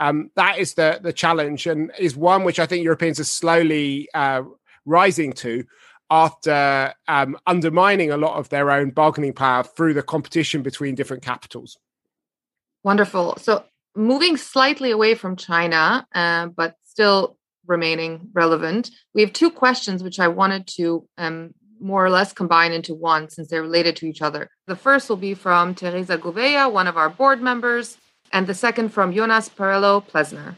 um, 0.00 0.30
that 0.36 0.58
is 0.58 0.74
the 0.74 1.00
the 1.02 1.12
challenge 1.12 1.66
and 1.66 1.92
is 1.98 2.16
one 2.16 2.44
which 2.44 2.58
I 2.58 2.66
think 2.66 2.84
Europeans 2.84 3.20
are 3.20 3.24
slowly 3.24 4.08
uh, 4.14 4.42
rising 4.84 5.32
to 5.34 5.64
after 6.10 6.92
um, 7.08 7.36
undermining 7.46 8.10
a 8.10 8.16
lot 8.16 8.36
of 8.36 8.48
their 8.48 8.70
own 8.70 8.90
bargaining 8.90 9.32
power 9.32 9.62
through 9.62 9.94
the 9.94 10.02
competition 10.02 10.62
between 10.62 10.94
different 10.94 11.22
capitals. 11.22 11.78
Wonderful. 12.82 13.36
So 13.38 13.64
moving 13.96 14.36
slightly 14.36 14.90
away 14.90 15.14
from 15.14 15.36
China, 15.36 16.06
uh, 16.14 16.48
but 16.48 16.76
still 16.84 17.38
remaining 17.66 18.28
relevant. 18.32 18.90
We 19.14 19.22
have 19.22 19.32
two 19.32 19.50
questions 19.50 20.02
which 20.02 20.20
I 20.20 20.28
wanted 20.28 20.66
to 20.76 21.08
um, 21.16 21.54
more 21.80 22.04
or 22.04 22.10
less 22.10 22.32
combine 22.32 22.72
into 22.72 22.94
one 22.94 23.28
since 23.30 23.48
they're 23.48 23.62
related 23.62 23.96
to 23.96 24.06
each 24.06 24.22
other. 24.22 24.50
The 24.66 24.76
first 24.76 25.08
will 25.08 25.16
be 25.16 25.34
from 25.34 25.74
Teresa 25.74 26.18
Gouveia, 26.18 26.70
one 26.70 26.86
of 26.86 26.96
our 26.96 27.08
board 27.08 27.40
members, 27.40 27.96
and 28.32 28.46
the 28.46 28.54
second 28.54 28.90
from 28.90 29.14
Jonas 29.14 29.48
Parello-Plesner. 29.48 30.56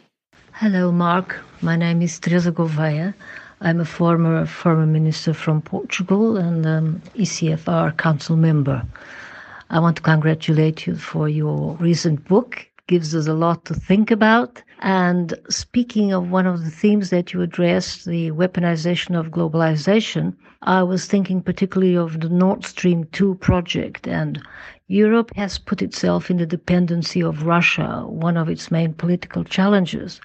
Hello, 0.52 0.92
Mark. 0.92 1.40
My 1.60 1.76
name 1.76 2.02
is 2.02 2.18
Teresa 2.18 2.52
Gouveia. 2.52 3.14
I'm 3.60 3.80
a 3.80 3.84
former 3.84 4.46
former 4.46 4.86
minister 4.86 5.32
from 5.34 5.62
Portugal 5.62 6.36
and 6.36 6.66
um, 6.66 7.02
ECFR 7.14 7.96
council 7.96 8.36
member. 8.36 8.82
I 9.70 9.80
want 9.80 9.96
to 9.96 10.02
congratulate 10.02 10.86
you 10.86 10.96
for 10.96 11.28
your 11.28 11.76
recent 11.76 12.26
book. 12.28 12.58
It 12.78 12.86
gives 12.86 13.14
us 13.14 13.26
a 13.26 13.34
lot 13.34 13.64
to 13.66 13.74
think 13.74 14.10
about 14.10 14.62
and 14.80 15.34
speaking 15.48 16.12
of 16.12 16.30
one 16.30 16.46
of 16.46 16.64
the 16.64 16.70
themes 16.70 17.10
that 17.10 17.32
you 17.32 17.40
addressed, 17.40 18.04
the 18.04 18.30
weaponization 18.32 19.18
of 19.18 19.30
globalization, 19.30 20.34
I 20.62 20.82
was 20.82 21.06
thinking 21.06 21.42
particularly 21.42 21.96
of 21.96 22.20
the 22.20 22.28
Nord 22.28 22.64
Stream 22.64 23.04
2 23.12 23.36
project. 23.36 24.06
And 24.06 24.42
Europe 24.88 25.32
has 25.34 25.58
put 25.58 25.82
itself 25.82 26.30
in 26.30 26.36
the 26.36 26.46
dependency 26.46 27.20
of 27.20 27.44
Russia, 27.44 28.04
one 28.06 28.36
of 28.36 28.48
its 28.48 28.70
main 28.70 28.94
political 28.94 29.42
challenges. 29.42 30.20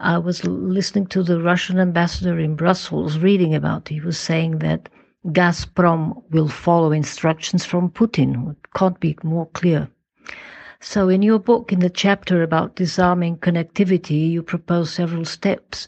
I 0.00 0.18
was 0.18 0.44
listening 0.44 1.06
to 1.06 1.22
the 1.22 1.40
Russian 1.40 1.78
ambassador 1.78 2.36
in 2.40 2.56
Brussels 2.56 3.18
reading 3.18 3.54
about 3.54 3.90
it. 3.92 3.94
He 3.94 4.00
was 4.00 4.18
saying 4.18 4.58
that 4.58 4.88
Gazprom 5.28 6.24
will 6.30 6.48
follow 6.48 6.90
instructions 6.90 7.64
from 7.64 7.88
Putin. 7.88 8.50
It 8.50 8.72
can't 8.74 8.98
be 8.98 9.16
more 9.22 9.46
clear. 9.46 9.88
So, 10.80 11.08
in 11.08 11.22
your 11.22 11.38
book, 11.38 11.72
in 11.72 11.78
the 11.78 11.88
chapter 11.88 12.42
about 12.42 12.74
disarming 12.74 13.36
connectivity, 13.38 14.28
you 14.28 14.42
propose 14.42 14.90
several 14.92 15.24
steps 15.24 15.86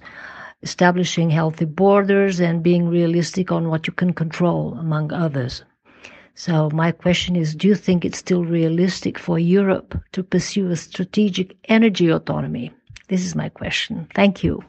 establishing 0.62 1.30
healthy 1.30 1.64
borders 1.64 2.40
and 2.40 2.62
being 2.62 2.88
realistic 2.88 3.50
on 3.50 3.68
what 3.68 3.88
you 3.88 3.92
can 3.92 4.12
control, 4.12 4.74
among 4.74 5.12
others. 5.12 5.64
So, 6.38 6.68
my 6.68 6.92
question 6.92 7.34
is 7.34 7.54
do 7.54 7.66
you 7.66 7.74
think 7.74 8.04
it's 8.04 8.18
still 8.18 8.44
realistic 8.44 9.18
for 9.18 9.38
Europe 9.38 9.98
to 10.12 10.22
pursue 10.22 10.70
a 10.70 10.76
strategic 10.76 11.56
energy 11.64 12.10
autonomy? 12.10 12.72
This 13.08 13.24
is 13.24 13.34
my 13.34 13.48
question. 13.48 14.06
Thank 14.14 14.44
you. 14.44 14.62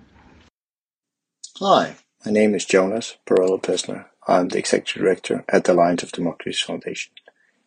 Hi, 1.59 1.97
my 2.25 2.31
name 2.31 2.55
is 2.55 2.63
Jonas 2.63 3.17
Parello-Plesner. 3.25 4.05
I'm 4.29 4.47
the 4.47 4.59
Executive 4.59 5.01
Director 5.01 5.43
at 5.49 5.65
the 5.65 5.73
Alliance 5.73 6.03
of 6.03 6.13
Democracies 6.13 6.61
Foundation. 6.61 7.11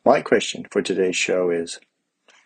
My 0.02 0.23
question 0.23 0.66
for 0.71 0.80
today's 0.80 1.16
show 1.16 1.50
is 1.50 1.78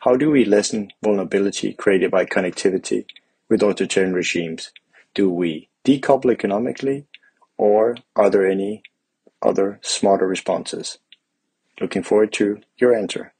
how 0.00 0.16
do 0.16 0.32
we 0.32 0.44
lessen 0.44 0.90
vulnerability 1.04 1.72
created 1.72 2.10
by 2.10 2.24
connectivity 2.24 3.06
with 3.48 3.62
authoritarian 3.62 4.12
regimes? 4.12 4.72
Do 5.14 5.30
we 5.30 5.68
decouple 5.84 6.32
economically, 6.32 7.06
or 7.56 7.96
are 8.16 8.28
there 8.28 8.44
any 8.44 8.82
other 9.40 9.78
smarter 9.82 10.26
responses? 10.26 10.98
Looking 11.80 12.02
forward 12.02 12.32
to 12.34 12.60
your 12.78 12.94
answer. 12.94 13.32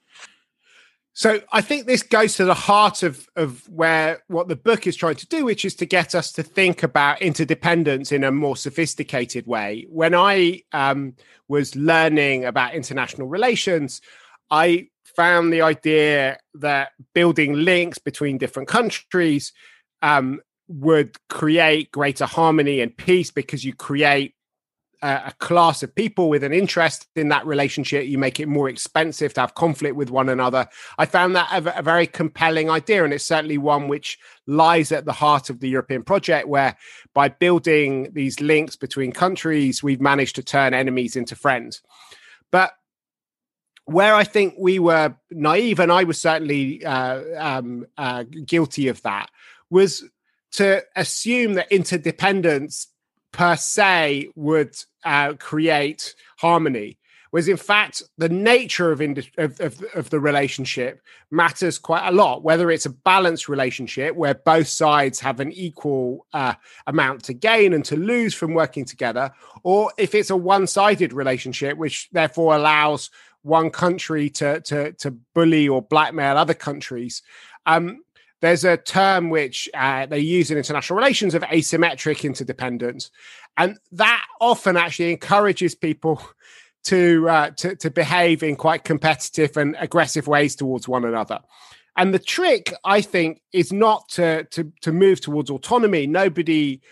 So 1.16 1.40
I 1.52 1.60
think 1.60 1.86
this 1.86 2.02
goes 2.02 2.34
to 2.36 2.44
the 2.44 2.54
heart 2.54 3.04
of 3.04 3.28
of 3.36 3.68
where 3.68 4.22
what 4.26 4.48
the 4.48 4.56
book 4.56 4.88
is 4.88 4.96
trying 4.96 5.14
to 5.16 5.28
do, 5.28 5.44
which 5.44 5.64
is 5.64 5.76
to 5.76 5.86
get 5.86 6.12
us 6.12 6.32
to 6.32 6.42
think 6.42 6.82
about 6.82 7.22
interdependence 7.22 8.10
in 8.10 8.24
a 8.24 8.32
more 8.32 8.56
sophisticated 8.56 9.46
way. 9.46 9.86
When 9.88 10.12
I 10.12 10.62
um, 10.72 11.14
was 11.46 11.76
learning 11.76 12.44
about 12.44 12.74
international 12.74 13.28
relations, 13.28 14.00
I 14.50 14.88
found 15.14 15.52
the 15.52 15.62
idea 15.62 16.38
that 16.54 16.90
building 17.14 17.54
links 17.54 17.98
between 17.98 18.36
different 18.36 18.68
countries 18.68 19.52
um, 20.02 20.40
would 20.66 21.16
create 21.28 21.92
greater 21.92 22.26
harmony 22.26 22.80
and 22.80 22.96
peace 22.96 23.30
because 23.30 23.64
you 23.64 23.72
create 23.72 24.34
a, 25.04 25.34
class 25.38 25.82
of 25.82 25.94
people 25.94 26.28
with 26.28 26.42
an 26.42 26.52
interest 26.52 27.06
in 27.14 27.28
that 27.28 27.46
relationship. 27.46 28.06
You 28.06 28.16
make 28.16 28.40
it 28.40 28.48
more 28.48 28.68
expensive 28.68 29.34
to 29.34 29.42
have 29.42 29.54
conflict 29.54 29.96
with 29.96 30.10
one 30.10 30.28
another. 30.28 30.66
I 30.98 31.06
found 31.06 31.36
that 31.36 31.50
a, 31.52 31.78
a 31.78 31.82
very 31.82 32.06
compelling 32.06 32.70
idea, 32.70 33.04
and 33.04 33.12
it's 33.12 33.26
certainly 33.26 33.58
one 33.58 33.88
which 33.88 34.18
lies 34.46 34.92
at 34.92 35.04
the 35.04 35.12
heart 35.12 35.50
of 35.50 35.60
the 35.60 35.68
European 35.68 36.02
project, 36.02 36.48
where 36.48 36.76
by 37.12 37.28
building 37.28 38.10
these 38.14 38.40
links 38.40 38.76
between 38.76 39.12
countries, 39.12 39.82
we've 39.82 40.00
managed 40.00 40.36
to 40.36 40.42
turn 40.42 40.72
enemies 40.72 41.16
into 41.16 41.36
friends. 41.36 41.82
But 42.50 42.72
where 43.84 44.14
I 44.14 44.24
think 44.24 44.54
we 44.58 44.78
were 44.78 45.14
naive, 45.30 45.80
and 45.80 45.92
I 45.92 46.04
was 46.04 46.18
certainly 46.18 46.84
uh, 46.84 47.22
um, 47.38 47.86
uh, 47.98 48.24
guilty 48.46 48.88
of 48.88 49.02
that, 49.02 49.30
was 49.68 50.02
to 50.52 50.82
assume 50.96 51.54
that 51.54 51.70
interdependence 51.70 52.86
per 53.34 53.56
se 53.56 54.28
would 54.36 54.76
uh, 55.04 55.34
create 55.34 56.14
harmony. 56.38 56.96
was 57.32 57.48
in 57.48 57.56
fact, 57.56 58.00
the 58.16 58.28
nature 58.28 58.92
of, 58.92 59.00
ind- 59.00 59.28
of, 59.38 59.60
of, 59.60 59.84
of, 59.96 60.08
the 60.10 60.20
relationship 60.20 61.00
matters 61.32 61.76
quite 61.76 62.06
a 62.06 62.12
lot, 62.12 62.44
whether 62.44 62.70
it's 62.70 62.86
a 62.86 62.90
balanced 62.90 63.48
relationship 63.48 64.14
where 64.14 64.34
both 64.34 64.68
sides 64.68 65.18
have 65.18 65.40
an 65.40 65.50
equal 65.50 66.26
uh, 66.32 66.54
amount 66.86 67.24
to 67.24 67.34
gain 67.34 67.72
and 67.72 67.84
to 67.84 67.96
lose 67.96 68.34
from 68.34 68.54
working 68.54 68.84
together, 68.84 69.32
or 69.64 69.92
if 69.98 70.14
it's 70.14 70.30
a 70.30 70.36
one 70.36 70.68
sided 70.68 71.12
relationship, 71.12 71.76
which 71.76 72.08
therefore 72.12 72.54
allows 72.54 73.10
one 73.42 73.68
country 73.68 74.30
to, 74.30 74.60
to, 74.60 74.92
to 74.92 75.10
bully 75.34 75.68
or 75.68 75.82
blackmail 75.82 76.36
other 76.36 76.54
countries. 76.54 77.20
Um, 77.66 78.04
there's 78.44 78.64
a 78.64 78.76
term 78.76 79.30
which 79.30 79.70
uh, 79.72 80.04
they 80.04 80.18
use 80.18 80.50
in 80.50 80.58
international 80.58 80.98
relations 80.98 81.34
of 81.34 81.42
asymmetric 81.44 82.24
interdependence. 82.24 83.10
And 83.56 83.78
that 83.92 84.22
often 84.38 84.76
actually 84.76 85.12
encourages 85.12 85.74
people 85.74 86.22
to, 86.84 87.26
uh, 87.26 87.50
to 87.52 87.74
to 87.76 87.90
behave 87.90 88.42
in 88.42 88.56
quite 88.56 88.84
competitive 88.84 89.56
and 89.56 89.74
aggressive 89.78 90.26
ways 90.26 90.54
towards 90.54 90.86
one 90.86 91.06
another. 91.06 91.40
And 91.96 92.12
the 92.12 92.18
trick, 92.18 92.74
I 92.84 93.00
think, 93.00 93.40
is 93.54 93.72
not 93.72 94.10
to 94.10 94.44
to 94.44 94.70
to 94.82 94.92
move 94.92 95.22
towards 95.22 95.48
autonomy. 95.48 96.06
Nobody, 96.06 96.82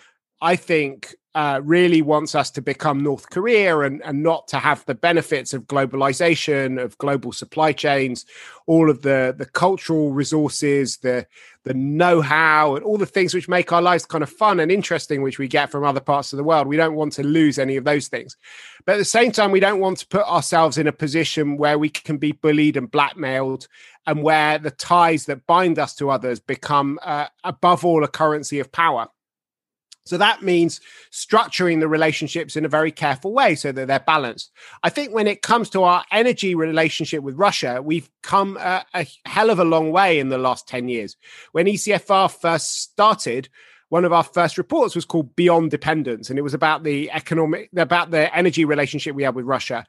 I 0.41 0.57
think, 0.57 1.15
uh, 1.35 1.61
really 1.65 2.03
wants 2.03 2.35
us 2.35 2.51
to 2.51 2.61
become 2.61 3.03
North 3.03 3.31
Korea 3.31 3.81
and, 3.81 4.03
and 4.05 4.23
not 4.23 4.49
to 4.49 4.59
have 4.59 4.85
the 4.85 4.95
benefits 4.95 5.55
of 5.55 5.67
globalization, 5.67 6.83
of 6.83 6.99
global 6.99 7.33
supply 7.33 7.73
chains, 7.73 8.27
all 8.67 8.91
of 8.91 9.03
the 9.03 9.35
the 9.37 9.47
cultural 9.47 10.13
resources, 10.13 10.99
the 10.99 11.27
the 11.65 11.75
know-how, 11.75 12.75
and 12.75 12.85
all 12.85 12.99
the 12.99 13.07
things 13.07 13.33
which 13.33 13.49
make 13.49 13.73
our 13.73 13.81
lives 13.81 14.05
kind 14.05 14.23
of 14.23 14.29
fun 14.29 14.61
and 14.61 14.71
interesting, 14.71 15.23
which 15.23 15.39
we 15.39 15.49
get 15.49 15.71
from 15.71 15.85
other 15.85 16.01
parts 16.01 16.33
of 16.33 16.37
the 16.37 16.45
world. 16.45 16.67
We 16.67 16.77
don't 16.77 16.97
want 16.97 17.13
to 17.15 17.23
lose 17.23 17.59
any 17.59 17.77
of 17.77 17.85
those 17.85 18.09
things, 18.09 18.37
but 18.85 18.97
at 18.97 18.99
the 18.99 19.05
same 19.05 19.33
time, 19.33 19.53
we 19.53 19.61
don't 19.61 19.81
want 19.81 19.99
to 19.99 20.07
put 20.09 20.27
ourselves 20.27 20.77
in 20.77 20.87
a 20.87 20.93
position 20.93 21.57
where 21.57 21.79
we 21.79 21.89
can 21.89 22.19
be 22.19 22.33
bullied 22.33 22.77
and 22.77 22.91
blackmailed, 22.91 23.69
and 24.07 24.23
where 24.23 24.59
the 24.59 24.71
ties 24.71 25.25
that 25.27 25.47
bind 25.47 25.79
us 25.79 25.95
to 25.95 26.11
others 26.11 26.41
become, 26.41 26.99
uh, 27.03 27.29
above 27.43 27.87
all, 27.87 28.05
a 28.05 28.09
currency 28.09 28.59
of 28.59 28.71
power. 28.71 29.09
So 30.05 30.19
that 30.19 30.43
means 30.43 30.81
structuring 31.13 31.81
the 31.81 31.89
relationships 31.89 32.57
in 32.57 32.65
a 32.65 32.69
very 32.69 32.91
careful 32.91 33.33
way 33.33 33.55
so 33.55 33.71
that 33.71 33.87
they're 33.87 34.01
balanced. 34.01 34.51
I 34.83 34.91
think 34.91 35.15
when 35.15 35.29
it 35.29 35.43
comes 35.43 35.71
to 35.71 35.85
our 35.85 36.05
energy 36.11 36.55
relationship 36.55 37.23
with 37.23 37.37
Russia, 37.37 37.81
we've 37.83 38.11
come 38.23 38.57
a, 38.57 38.85
a 38.95 39.07
hell 39.27 39.51
of 39.51 39.59
a 39.59 39.65
long 39.65 39.93
way 39.93 40.19
in 40.19 40.29
the 40.29 40.39
last 40.39 40.67
10 40.67 40.89
years. 40.89 41.17
When 41.53 41.67
ECFR 41.67 42.31
first 42.31 42.83
started, 42.83 43.49
one 43.93 44.07
of 44.07 44.13
our 44.13 44.25
first 44.25 44.57
reports 44.57 44.95
was 44.95 45.05
called 45.05 45.37
Beyond 45.37 45.71
Dependence, 45.71 46.31
and 46.31 46.39
it 46.39 46.43
was 46.43 46.55
about 46.55 46.83
the 46.83 47.11
economic, 47.11 47.69
about 47.77 48.11
the 48.11 48.35
energy 48.35 48.65
relationship 48.65 49.15
we 49.15 49.25
have 49.25 49.37
with 49.37 49.45
Russia. 49.45 49.85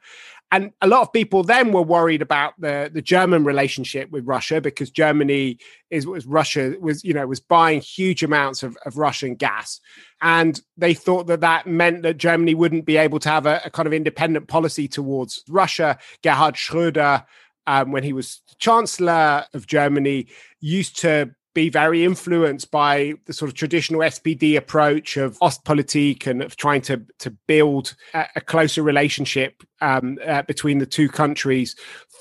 And 0.52 0.70
a 0.80 0.86
lot 0.86 1.02
of 1.02 1.12
people 1.12 1.42
then 1.42 1.72
were 1.72 1.82
worried 1.82 2.22
about 2.22 2.54
the, 2.60 2.90
the 2.92 3.02
German 3.02 3.44
relationship 3.44 4.10
with 4.10 4.26
Russia 4.26 4.60
because 4.60 4.90
Germany 4.90 5.58
is 5.90 6.06
was 6.06 6.26
Russia 6.26 6.74
was 6.80 7.02
you 7.02 7.12
know 7.12 7.26
was 7.26 7.40
buying 7.40 7.80
huge 7.80 8.22
amounts 8.22 8.62
of, 8.62 8.76
of 8.86 8.96
Russian 8.96 9.34
gas, 9.34 9.80
and 10.22 10.60
they 10.76 10.94
thought 10.94 11.26
that 11.26 11.40
that 11.40 11.66
meant 11.66 12.02
that 12.02 12.18
Germany 12.18 12.54
wouldn't 12.54 12.84
be 12.84 12.96
able 12.96 13.18
to 13.20 13.28
have 13.28 13.46
a, 13.46 13.62
a 13.64 13.70
kind 13.70 13.86
of 13.88 13.92
independent 13.92 14.46
policy 14.46 14.86
towards 14.86 15.42
Russia. 15.48 15.98
Gerhard 16.22 16.54
Schröder, 16.54 17.24
um, 17.66 17.90
when 17.90 18.04
he 18.04 18.12
was 18.12 18.40
Chancellor 18.58 19.46
of 19.54 19.66
Germany, 19.66 20.28
used 20.60 21.00
to 21.00 21.34
be 21.54 21.68
very 21.68 22.04
influenced 22.04 22.70
by 22.70 23.14
the 23.26 23.32
sort 23.32 23.48
of 23.48 23.54
traditional 23.54 24.00
SPD 24.00 24.56
approach 24.56 25.16
of 25.16 25.38
Ostpolitik 25.38 26.26
and 26.26 26.42
of 26.42 26.56
trying 26.56 26.82
to 26.82 27.02
to 27.20 27.30
build 27.30 27.94
a, 28.12 28.26
a 28.36 28.40
closer 28.40 28.82
relationship 28.82 29.62
um, 29.80 30.18
uh, 30.26 30.42
between 30.42 30.78
the 30.78 30.86
two 30.86 31.08
countries 31.08 31.76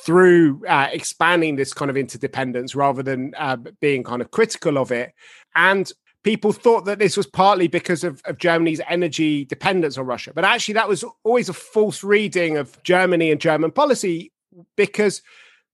through 0.06 0.66
uh, 0.68 0.90
expanding 0.92 1.56
this 1.56 1.74
kind 1.74 1.90
of 1.90 1.98
interdependence 1.98 2.75
rather 2.75 3.02
than 3.02 3.34
uh, 3.38 3.58
being 3.80 4.04
kind 4.04 4.22
of 4.22 4.32
critical 4.32 4.78
of 4.78 4.92
it. 4.92 5.13
And 5.56 5.92
people 6.24 6.52
thought 6.52 6.86
that 6.86 7.00
this 7.00 7.16
was 7.16 7.28
partly 7.28 7.68
because 7.68 8.04
of, 8.04 8.22
of 8.25 8.38
Germany's 8.38 8.82
energy 8.90 9.46
dependence 9.46 9.98
on 9.98 10.06
Russia. 10.06 10.32
But 10.34 10.46
actually, 10.46 10.75
that 10.75 10.90
was 10.90 11.04
always 11.24 11.50
a 11.50 11.54
false 11.54 12.04
reading 12.04 12.58
of 12.58 12.82
Germany 12.84 13.32
and 13.32 13.40
German 13.40 13.72
policy 13.72 14.32
because 14.75 15.22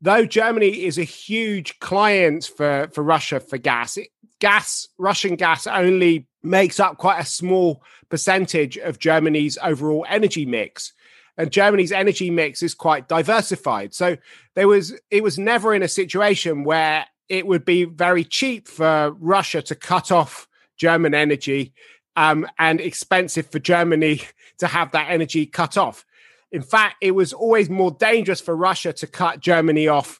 though 0.01 0.25
Germany 0.25 0.85
is 0.85 0.97
a 0.97 1.03
huge 1.03 1.79
client 1.79 2.45
for, 2.45 2.89
for 2.93 3.03
Russia 3.03 3.39
for 3.39 3.57
gas, 3.57 3.97
it, 3.97 4.09
gas, 4.39 4.87
Russian 4.97 5.35
gas 5.35 5.67
only 5.67 6.27
makes 6.41 6.79
up 6.79 6.97
quite 6.97 7.19
a 7.19 7.25
small 7.25 7.83
percentage 8.09 8.77
of 8.77 8.99
Germany's 8.99 9.57
overall 9.61 10.05
energy 10.09 10.45
mix. 10.45 10.93
And 11.37 11.51
Germany's 11.51 11.91
energy 11.91 12.29
mix 12.29 12.61
is 12.61 12.73
quite 12.73 13.07
diversified. 13.07 13.93
So 13.93 14.17
there 14.55 14.67
was 14.67 14.99
it 15.09 15.23
was 15.23 15.39
never 15.39 15.73
in 15.73 15.83
a 15.83 15.87
situation 15.87 16.65
where 16.65 17.05
it 17.29 17.47
would 17.47 17.63
be 17.63 17.85
very 17.85 18.25
cheap 18.25 18.67
for 18.67 19.15
Russia 19.19 19.61
to 19.61 19.75
cut 19.75 20.11
off 20.11 20.47
German 20.75 21.13
energy 21.13 21.73
um, 22.15 22.45
and 22.57 22.81
expensive 22.81 23.49
for 23.49 23.59
Germany 23.59 24.21
to 24.57 24.67
have 24.67 24.91
that 24.91 25.09
energy 25.09 25.45
cut 25.45 25.77
off. 25.77 26.03
In 26.51 26.61
fact, 26.61 26.95
it 27.01 27.11
was 27.11 27.33
always 27.33 27.69
more 27.69 27.91
dangerous 27.91 28.41
for 28.41 28.55
Russia 28.55 28.93
to 28.93 29.07
cut 29.07 29.39
Germany 29.39 29.87
off 29.87 30.19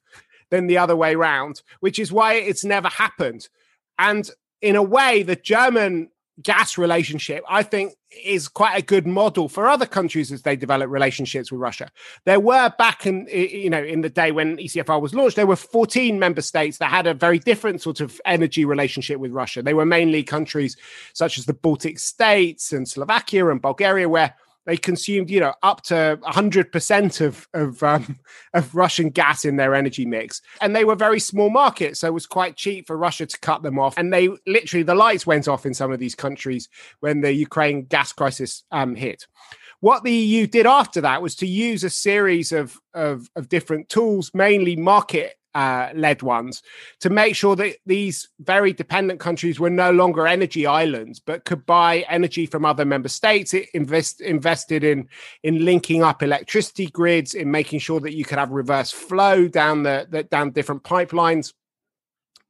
than 0.50 0.68
the 0.68 0.78
other 0.78 0.96
way 0.96 1.14
around, 1.16 1.62
which 1.80 2.00
is 2.00 2.12
why 2.12 2.34
it's 2.34 2.66
never 2.66 2.88
happened. 2.88 3.50
And 3.98 4.30
in 4.62 4.76
a 4.76 4.84
way, 4.84 5.24
the 5.24 5.36
German 5.36 6.10
gas 6.42 6.78
relationship, 6.78 7.44
I 7.50 7.64
think, 7.64 7.94
is 8.24 8.48
quite 8.48 8.78
a 8.78 8.82
good 8.82 9.06
model 9.06 9.50
for 9.50 9.68
other 9.68 9.86
countries 9.86 10.32
as 10.32 10.42
they 10.42 10.56
develop 10.56 10.90
relationships 10.90 11.52
with 11.52 11.62
Russia. 11.62 11.92
There 12.26 12.40
were 12.40 12.74
back 12.78 13.06
in 13.06 13.28
you 13.30 13.70
know 13.70 13.84
in 13.84 14.02
the 14.02 14.10
day 14.10 14.32
when 14.32 14.58
ECFR 14.58 15.02
was 15.02 15.14
launched, 15.14 15.36
there 15.36 15.46
were 15.48 15.56
14 15.56 16.18
member 16.18 16.42
states 16.42 16.78
that 16.78 16.90
had 16.90 17.08
a 17.08 17.14
very 17.14 17.40
different 17.40 17.82
sort 17.82 18.00
of 18.00 18.20
energy 18.26 18.66
relationship 18.66 19.20
with 19.20 19.32
Russia. 19.32 19.62
They 19.62 19.74
were 19.74 19.86
mainly 19.86 20.24
countries 20.24 20.78
such 21.14 21.38
as 21.38 21.46
the 21.46 21.54
Baltic 21.54 22.00
states 22.00 22.72
and 22.72 22.88
Slovakia 22.88 23.48
and 23.48 23.62
Bulgaria, 23.62 24.10
where 24.10 24.36
they 24.66 24.78
consumed, 24.78 25.30
you 25.30 25.40
know, 25.40 25.54
up 25.64 25.82
to 25.84 26.20
100% 26.22 27.22
of 27.26 27.48
of, 27.54 27.82
um, 27.84 28.20
of 28.54 28.76
Russian 28.76 29.10
gas 29.10 29.46
in 29.46 29.56
their 29.56 29.74
energy 29.74 30.06
mix, 30.06 30.42
and 30.62 30.76
they 30.76 30.86
were 30.86 30.96
very 30.96 31.20
small 31.20 31.50
markets, 31.50 32.00
so 32.00 32.08
it 32.08 32.14
was 32.14 32.26
quite 32.26 32.56
cheap 32.56 32.88
for 32.88 32.98
Russia 32.98 33.26
to 33.26 33.40
cut 33.40 33.64
them 33.64 33.80
off. 33.80 33.98
And 33.98 34.14
they 34.14 34.30
literally 34.46 34.84
the 34.84 34.96
lights 34.96 35.26
went 35.26 35.48
off 35.48 35.66
in 35.66 35.74
some 35.74 35.92
of 35.92 36.00
these 36.00 36.16
countries 36.16 36.70
when 37.00 37.22
the 37.22 37.34
Ukraine 37.34 37.86
gas 37.86 38.12
crisis 38.12 38.64
um, 38.72 38.96
hit. 38.96 39.28
What 39.82 40.04
the 40.04 40.12
EU 40.12 40.46
did 40.46 40.66
after 40.66 41.02
that 41.02 41.22
was 41.22 41.36
to 41.36 41.48
use 41.48 41.84
a 41.84 41.90
series 41.90 42.52
of, 42.52 42.78
of, 42.94 43.30
of 43.36 43.48
different 43.48 43.88
tools, 43.88 44.32
mainly 44.34 44.76
market 44.76 45.39
uh, 45.56 45.90
led 45.96 46.22
ones 46.22 46.62
to 47.00 47.10
make 47.10 47.36
sure 47.36 47.56
that 47.56 47.78
these 47.86 48.30
very 48.40 48.74
dependent 48.74 49.20
countries 49.20 49.60
were 49.60 49.70
no 49.70 49.92
longer 49.92 50.28
energy 50.28 50.66
islands, 50.66 51.20
but 51.20 51.46
could 51.46 51.66
buy 51.66 52.06
energy 52.10 52.46
from 52.46 52.66
other 52.66 52.86
member 52.86 53.10
states. 53.10 53.54
It 53.54 53.70
invest, 53.74 54.22
invested 54.22 54.84
in 54.84 55.08
in 55.44 55.66
linking 55.66 56.04
up 56.04 56.22
electricity 56.22 56.88
grids, 56.88 57.34
in 57.34 57.50
making 57.52 57.80
sure 57.80 58.00
that 58.02 58.14
you 58.14 58.26
could 58.26 58.38
have 58.38 58.52
reverse 58.52 58.92
flow 58.92 59.48
down 59.48 59.84
the, 59.84 60.08
the 60.10 60.24
down 60.24 60.52
different 60.52 60.84
pipelines, 60.84 61.54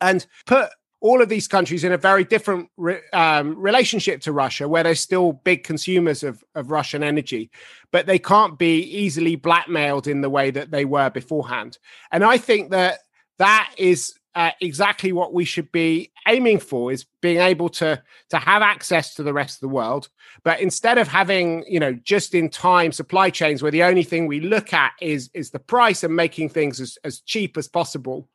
and 0.02 0.26
put 0.46 0.70
all 1.02 1.22
of 1.22 1.30
these 1.30 1.48
countries 1.48 1.84
in 1.84 1.92
a 1.92 1.98
very 1.98 2.24
different 2.24 2.70
re, 2.78 3.00
um, 3.14 3.58
relationship 3.58 4.22
to 4.22 4.34
Russia, 4.34 4.68
where 4.68 4.84
they're 4.84 4.96
still 4.96 5.34
big 5.34 5.64
consumers 5.64 6.24
of, 6.24 6.44
of 6.56 6.72
Russian 6.72 7.04
energy, 7.04 7.50
but 7.92 8.06
they 8.06 8.20
can't 8.20 8.58
be 8.58 8.82
easily 8.82 9.36
blackmailed 9.36 10.08
in 10.08 10.22
the 10.22 10.30
way 10.30 10.52
that 10.52 10.72
they 10.72 10.86
were 10.86 11.10
beforehand. 11.10 11.78
And 12.12 12.24
I 12.24 12.38
think 12.38 12.72
that 12.72 13.00
that 13.38 13.74
is 13.78 14.14
uh, 14.36 14.52
exactly 14.62 15.12
what 15.12 15.34
we 15.34 15.44
should 15.44 15.72
be 15.72 16.12
aiming 16.28 16.60
for 16.60 16.92
is 16.92 17.06
being 17.22 17.40
able 17.40 17.68
to 17.68 18.02
to 18.30 18.38
have 18.38 18.62
access 18.62 19.16
to 19.16 19.24
the 19.24 19.34
rest 19.34 19.58
of 19.58 19.62
the 19.62 19.74
world 19.74 20.08
but 20.44 20.60
instead 20.60 21.00
of 21.00 21.08
having 21.08 21.66
you 21.68 21.80
know 21.80 21.94
just 22.04 22.36
in 22.36 22.48
time 22.48 22.92
supply 22.92 23.30
chains 23.32 23.64
where 23.64 23.72
the 23.72 23.82
only 23.82 24.04
thing 24.04 24.28
we 24.28 24.40
look 24.40 24.72
at 24.72 24.92
is 25.02 25.32
is 25.34 25.50
the 25.50 25.60
price 25.60 26.04
and 26.04 26.16
making 26.16 26.48
things 26.48 26.80
as, 26.80 26.98
as 27.04 27.22
cheap 27.22 27.58
as 27.58 27.68
possible 27.68 28.30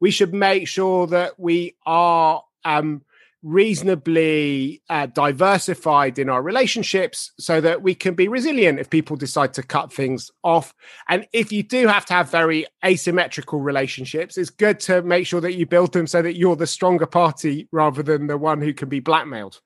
we 0.00 0.10
should 0.10 0.34
make 0.34 0.68
sure 0.68 1.06
that 1.06 1.38
we 1.38 1.76
are 1.86 2.42
um, 2.64 3.02
reasonably 3.44 4.82
uh, 4.88 5.04
diversified 5.06 6.18
in 6.18 6.30
our 6.30 6.42
relationships 6.42 7.32
so 7.38 7.60
that 7.60 7.82
we 7.82 7.94
can 7.94 8.14
be 8.14 8.26
resilient 8.26 8.80
if 8.80 8.88
people 8.88 9.16
decide 9.16 9.52
to 9.52 9.62
cut 9.62 9.92
things 9.92 10.30
off. 10.42 10.74
And 11.08 11.28
if 11.32 11.52
you 11.52 11.62
do 11.62 11.86
have 11.86 12.06
to 12.06 12.14
have 12.14 12.30
very 12.30 12.66
asymmetrical 12.84 13.60
relationships, 13.60 14.38
it's 14.38 14.48
good 14.48 14.80
to 14.80 15.02
make 15.02 15.26
sure 15.26 15.42
that 15.42 15.54
you 15.54 15.66
build 15.66 15.92
them 15.92 16.06
so 16.06 16.22
that 16.22 16.36
you're 16.36 16.56
the 16.56 16.66
stronger 16.66 17.06
party 17.06 17.68
rather 17.70 18.02
than 18.02 18.26
the 18.26 18.38
one 18.38 18.62
who 18.62 18.72
can 18.72 18.88
be 18.88 19.00
blackmailed. 19.00 19.60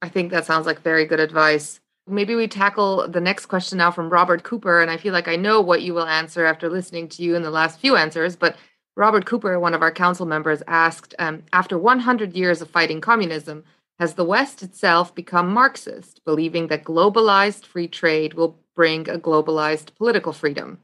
I 0.00 0.08
think 0.08 0.30
that 0.30 0.46
sounds 0.46 0.64
like 0.64 0.80
very 0.80 1.04
good 1.04 1.20
advice. 1.20 1.80
Maybe 2.06 2.36
we 2.36 2.46
tackle 2.46 3.08
the 3.08 3.20
next 3.20 3.46
question 3.46 3.78
now 3.78 3.90
from 3.90 4.10
Robert 4.10 4.44
Cooper. 4.44 4.80
And 4.80 4.90
I 4.90 4.96
feel 4.96 5.12
like 5.12 5.28
I 5.28 5.36
know 5.36 5.60
what 5.60 5.82
you 5.82 5.92
will 5.92 6.06
answer 6.06 6.46
after 6.46 6.68
listening 6.68 7.08
to 7.08 7.22
you 7.22 7.34
in 7.34 7.42
the 7.42 7.50
last 7.50 7.80
few 7.80 7.96
answers, 7.96 8.36
but 8.36 8.56
Robert 9.00 9.24
Cooper, 9.24 9.58
one 9.58 9.72
of 9.72 9.80
our 9.80 9.90
council 9.90 10.26
members, 10.26 10.62
asked 10.66 11.14
um, 11.18 11.42
After 11.54 11.78
100 11.78 12.36
years 12.36 12.60
of 12.60 12.68
fighting 12.68 13.00
communism, 13.00 13.64
has 13.98 14.12
the 14.12 14.26
West 14.26 14.62
itself 14.62 15.14
become 15.14 15.50
Marxist, 15.54 16.22
believing 16.26 16.66
that 16.66 16.84
globalized 16.84 17.64
free 17.64 17.88
trade 17.88 18.34
will 18.34 18.58
bring 18.76 19.08
a 19.08 19.18
globalized 19.18 19.94
political 19.96 20.34
freedom. 20.34 20.80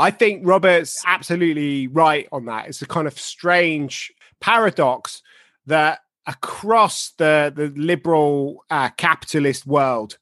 I 0.00 0.10
think 0.10 0.44
Robert's 0.44 1.00
absolutely 1.06 1.86
right 1.86 2.26
on 2.32 2.46
that. 2.46 2.66
It's 2.66 2.82
a 2.82 2.86
kind 2.86 3.06
of 3.06 3.16
strange 3.16 4.12
paradox 4.40 5.22
that 5.66 6.00
across 6.26 7.12
the 7.18 7.52
the 7.54 7.68
liberal 7.80 8.64
uh, 8.68 8.88
capitalist 8.96 9.64
world 9.64 10.18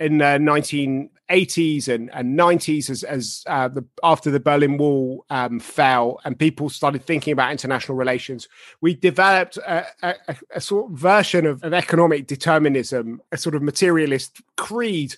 in 0.00 0.16
the 0.16 0.24
1980s 0.24 1.86
and, 1.86 2.10
and 2.14 2.36
90s 2.36 2.88
as, 2.88 3.04
as 3.04 3.44
uh, 3.46 3.68
the, 3.68 3.84
after 4.02 4.30
the 4.30 4.40
Berlin 4.40 4.78
Wall 4.78 5.26
um, 5.28 5.60
fell 5.60 6.18
and 6.24 6.38
people 6.38 6.70
started 6.70 7.04
thinking 7.04 7.32
about 7.34 7.52
international 7.52 7.98
relations, 7.98 8.48
we 8.80 8.94
developed 8.94 9.58
a, 9.58 9.86
a, 10.02 10.36
a 10.54 10.60
sort 10.60 10.90
of 10.90 10.98
version 10.98 11.44
of, 11.44 11.62
of 11.62 11.74
economic 11.74 12.26
determinism, 12.26 13.20
a 13.30 13.36
sort 13.36 13.54
of 13.54 13.62
materialist 13.62 14.40
creed 14.56 15.14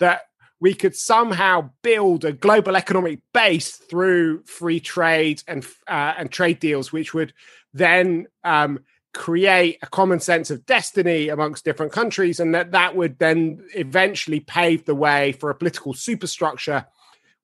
that 0.00 0.26
we 0.60 0.74
could 0.74 0.94
somehow 0.94 1.70
build 1.82 2.26
a 2.26 2.32
global 2.32 2.76
economic 2.76 3.20
base 3.32 3.70
through 3.70 4.42
free 4.44 4.80
trade 4.80 5.42
and 5.48 5.66
uh, 5.88 6.14
and 6.16 6.30
trade 6.30 6.60
deals, 6.60 6.92
which 6.92 7.12
would 7.12 7.32
then 7.74 8.26
um, 8.44 8.80
create 9.16 9.78
a 9.82 9.86
common 9.86 10.20
sense 10.20 10.50
of 10.50 10.66
destiny 10.66 11.28
amongst 11.28 11.64
different 11.64 11.92
countries, 11.92 12.40
and 12.40 12.54
that 12.54 12.72
that 12.72 12.94
would 12.94 13.18
then 13.18 13.66
eventually 13.74 14.40
pave 14.40 14.84
the 14.84 14.94
way 14.94 15.32
for 15.32 15.50
a 15.50 15.54
political 15.54 15.94
superstructure 15.94 16.86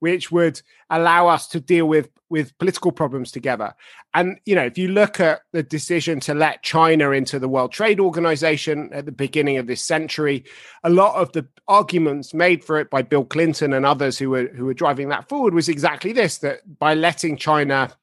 which 0.03 0.33
would 0.33 0.61
allow 0.91 1.29
us 1.29 1.47
to 1.47 1.61
deal 1.61 1.87
with 1.87 2.09
with 2.29 2.59
political 2.59 2.91
problems 2.91 3.31
together. 3.31 3.73
And 4.15 4.41
you 4.45 4.57
know, 4.57 4.65
if 4.65 4.77
you 4.77 4.89
look 4.89 5.21
at 5.21 5.43
the 5.53 5.63
decision 5.63 6.19
to 6.21 6.35
let 6.35 6.65
China 6.65 7.13
into 7.13 7.39
the 7.39 7.49
World 7.49 7.71
Trade 7.71 8.01
Organization 8.01 8.91
at 8.93 9.07
the 9.07 9.13
beginning 9.13 9.59
of 9.59 9.69
this 9.69 9.81
century, 9.81 10.45
a 10.83 10.91
lot 10.91 11.15
of 11.15 11.31
the 11.33 11.47
arguments 11.69 12.35
made 12.35 12.65
for 12.65 12.81
it 12.81 12.91
by 12.91 13.03
Bill 13.03 13.25
Clinton 13.25 13.73
and 13.73 13.87
others 13.87 14.19
who 14.19 14.31
were 14.31 14.49
who 14.49 14.65
were 14.65 14.75
driving 14.75 15.09
that 15.11 15.29
forward 15.29 15.55
was 15.55 15.69
exactly 15.69 16.13
this: 16.13 16.39
that 16.39 16.79
by 16.81 16.95
letting 16.95 17.37
China 17.37 17.97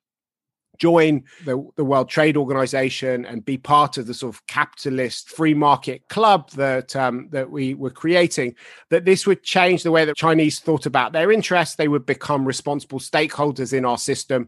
join 0.80 1.24
the, 1.46 1.64
the 1.76 1.84
World 1.86 2.10
Trade 2.10 2.38
Organization 2.38 3.26
and 3.26 3.46
be 3.46 3.58
part 3.58 3.98
of 3.98 4.08
the 4.08 4.14
sort 4.14 4.34
of 4.34 4.48
capitalist 4.48 5.30
free 5.30 5.54
market 5.54 6.08
club 6.10 6.50
that 6.52 6.96
um, 6.96 7.28
that 7.32 7.52
we 7.52 7.74
were 7.74 7.90
creating, 7.90 8.56
that 8.90 9.06
this 9.06 9.28
would 9.28 9.44
change 9.44 9.84
the 9.84 9.92
way 9.92 10.06
that 10.06 10.16
Chinese 10.16 10.60
thought 10.60 10.86
about 10.86 11.12
their 11.12 11.32
interests. 11.32 11.76
They 11.76 11.88
would 11.88 12.06
become 12.06 12.46
responsible 12.46 13.00
stakeholders 13.00 13.74
in 13.74 13.86
our 13.86 13.98
system. 13.98 14.48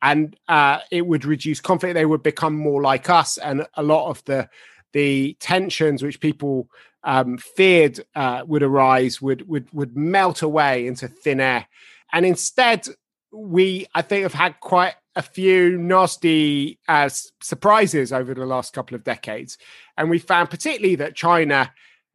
And 0.00 0.36
uh, 0.48 0.80
it 0.90 1.06
would 1.06 1.24
reduce 1.24 1.60
conflict. 1.60 1.94
They 1.94 2.06
would 2.06 2.24
become 2.24 2.56
more 2.56 2.82
like 2.82 3.08
us, 3.08 3.38
and 3.38 3.66
a 3.74 3.82
lot 3.82 4.08
of 4.08 4.24
the 4.24 4.48
the 4.92 5.36
tensions 5.38 6.02
which 6.02 6.20
people 6.20 6.68
um, 7.04 7.38
feared 7.38 8.00
uh, 8.14 8.42
would 8.46 8.62
arise 8.62 9.22
would 9.22 9.48
would 9.48 9.68
would 9.72 9.96
melt 9.96 10.42
away 10.42 10.86
into 10.86 11.08
thin 11.08 11.40
air. 11.40 11.66
And 12.12 12.26
instead, 12.26 12.88
we 13.32 13.86
I 13.94 14.02
think 14.02 14.24
have 14.24 14.34
had 14.34 14.58
quite 14.60 14.94
a 15.14 15.22
few 15.22 15.76
nasty 15.76 16.78
uh, 16.88 17.08
surprises 17.42 18.12
over 18.12 18.34
the 18.34 18.46
last 18.46 18.72
couple 18.72 18.94
of 18.94 19.04
decades. 19.04 19.58
And 19.96 20.08
we 20.08 20.18
found 20.18 20.50
particularly 20.50 20.96
that 20.96 21.14
China 21.14 21.72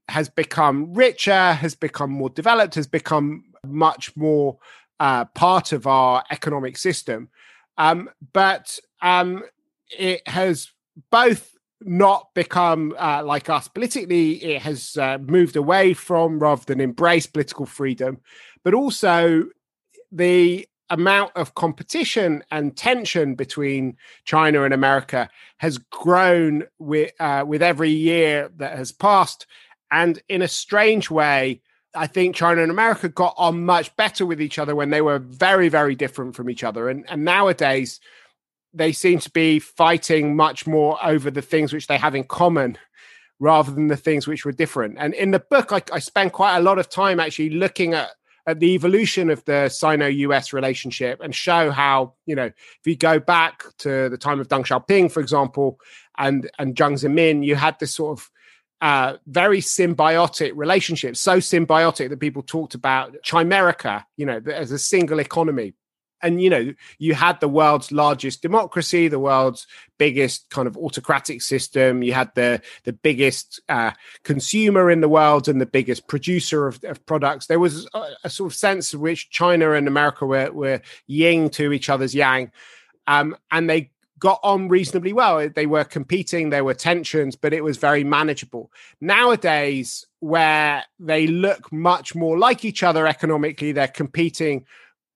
has 0.10 0.30
become 0.30 0.94
richer, 0.94 1.54
has 1.54 1.76
become 1.76 2.12
more 2.12 2.30
developed, 2.30 2.76
has 2.76 2.88
become 2.88 3.44
much 3.66 4.16
more 4.16 4.58
uh, 5.00 5.26
part 5.26 5.72
of 5.72 5.86
our 5.86 6.24
economic 6.32 6.78
system. 6.78 7.30
Um, 7.78 8.10
but 8.34 8.80
um, 9.02 9.44
it 9.98 10.28
has 10.28 10.72
both 11.12 11.54
not 11.82 12.34
become 12.34 12.96
uh, 12.98 13.24
like 13.24 13.50
us 13.50 13.68
politically, 13.68 14.44
it 14.44 14.62
has 14.64 14.98
uh, 14.98 15.18
moved 15.20 15.56
away 15.56 15.94
from 15.94 16.40
rather 16.40 16.64
than 16.66 16.82
embrace 16.82 17.28
political 17.28 17.66
freedom, 17.66 18.20
but 18.64 18.74
also 18.74 19.46
the 20.12 20.68
amount 20.89 21.32
of 21.36 21.56
competition 21.56 22.43
and 22.52 22.76
tension 22.78 23.36
between 23.36 23.97
China 24.26 24.63
and 24.63 24.73
America 24.73 25.30
has 25.58 25.78
grown 25.78 26.63
with 26.80 27.12
uh, 27.19 27.43
with 27.47 27.62
every 27.62 27.89
year 27.89 28.50
that 28.58 28.78
has 28.78 28.91
passed, 28.91 29.45
and 29.91 30.21
in 30.30 30.41
a 30.41 30.47
strange 30.47 31.10
way, 31.10 31.62
I 31.95 32.08
think 32.08 32.36
China 32.36 32.62
and 32.62 32.71
America 32.71 33.10
got 33.10 33.34
on 33.38 33.65
much 33.65 33.95
better 33.95 34.26
with 34.26 34.41
each 34.41 34.60
other 34.60 34.76
when 34.76 34.89
they 34.89 35.02
were 35.02 35.19
very 35.19 35.69
very 35.69 35.95
different 35.95 36.36
from 36.36 36.50
each 36.50 36.63
other, 36.63 36.89
and 36.89 37.06
and 37.10 37.26
nowadays 37.26 38.00
they 38.73 38.91
seem 38.91 39.19
to 39.19 39.32
be 39.32 39.60
fighting 39.60 40.36
much 40.36 40.67
more 40.67 40.97
over 41.04 41.32
the 41.32 41.41
things 41.41 41.73
which 41.73 41.88
they 41.88 41.97
have 41.97 42.15
in 42.15 42.23
common 42.23 42.78
rather 43.39 43.71
than 43.71 43.88
the 43.88 43.97
things 43.97 44.28
which 44.28 44.45
were 44.45 44.52
different. 44.52 44.95
And 44.97 45.13
in 45.13 45.32
the 45.32 45.39
book, 45.39 45.71
I, 45.71 45.82
I 45.91 46.00
spend 46.00 46.34
quite 46.34 46.58
a 46.58 46.62
lot 46.62 46.80
of 46.80 46.89
time 46.89 47.19
actually 47.19 47.52
looking 47.52 47.93
at 47.93 48.10
at 48.48 48.62
the 48.62 48.74
evolution 48.74 49.30
of 49.30 49.44
the 49.44 49.68
Sino-US 49.68 50.54
relationship 50.54 51.20
and 51.22 51.36
show 51.36 51.70
how 51.70 52.14
you 52.26 52.36
know 52.36 52.46
if 52.46 52.82
you 52.86 52.96
go 52.96 53.20
back 53.20 53.64
to 53.80 54.10
the 54.10 54.18
time 54.18 54.40
of 54.40 54.48
Deng 54.48 54.66
Xiaoping, 54.66 55.12
for 55.12 55.20
example, 55.20 55.80
and 56.18 56.50
and 56.58 56.76
Jiang 56.76 56.94
Zemin, 56.94 57.46
you 57.46 57.56
had 57.56 57.78
this 57.80 57.94
sort 57.94 58.18
of 58.18 58.32
uh, 58.80 59.18
very 59.28 59.60
symbiotic 59.60 60.54
relationship, 60.56 61.18
so 61.18 61.38
symbiotic 61.38 62.10
that 62.10 62.20
people 62.20 62.42
talked 62.42 62.74
about 62.74 63.16
Chimerica, 63.24 64.04
you 64.16 64.26
know, 64.26 64.40
as 64.52 64.72
a 64.72 64.80
single 64.80 65.20
economy 65.20 65.74
and 66.22 66.42
you 66.42 66.50
know 66.50 66.74
you 66.98 67.14
had 67.14 67.40
the 67.40 67.48
world's 67.48 67.92
largest 67.92 68.42
democracy 68.42 69.08
the 69.08 69.20
world's 69.20 69.68
biggest 69.98 70.50
kind 70.50 70.68
of 70.68 70.78
autocratic 70.78 71.42
system. 71.42 72.04
You 72.04 72.14
had 72.14 72.34
the 72.36 72.62
the 72.84 72.94
biggest 72.94 73.60
uh, 73.70 73.92
consumer 74.24 74.90
in 74.90 75.02
the 75.02 75.10
world 75.10 75.48
and 75.48 75.60
the 75.60 75.66
biggest 75.66 76.08
producer 76.08 76.68
of, 76.68 76.84
of 76.84 77.06
products. 77.06 77.48
There 77.48 77.60
was 77.60 77.88
a, 77.94 78.04
a, 78.26 78.30
sort 78.30 78.52
of 78.52 78.58
sense 78.58 78.94
in 78.94 79.00
which 79.00 79.30
china 79.30 79.72
and 79.72 79.88
america 79.88 80.26
were, 80.26 80.52
were 80.52 80.82
yin 81.08 81.50
to 81.52 81.72
each 81.74 81.90
other's 81.90 82.16
yang. 82.16 82.52
Um, 83.08 83.38
and 83.52 83.70
they 83.70 83.92
got 84.20 84.40
on 84.44 84.68
reasonably 84.68 85.14
well. 85.14 85.48
They 85.48 85.68
were 85.68 85.84
competing 85.84 86.50
there 86.50 86.64
were 86.64 86.74
tensions 86.74 87.36
but 87.36 87.54
it 87.54 87.64
was 87.64 87.78
very 87.78 88.04
manageable. 88.04 88.72
Nowadays 89.02 90.06
where 90.20 90.84
they 91.00 91.28
look 91.28 91.72
much 91.72 92.16
more 92.16 92.38
like 92.38 92.66
each 92.66 92.84
other 92.84 93.06
economically 93.06 93.72
they're 93.72 93.88
competing 93.88 94.66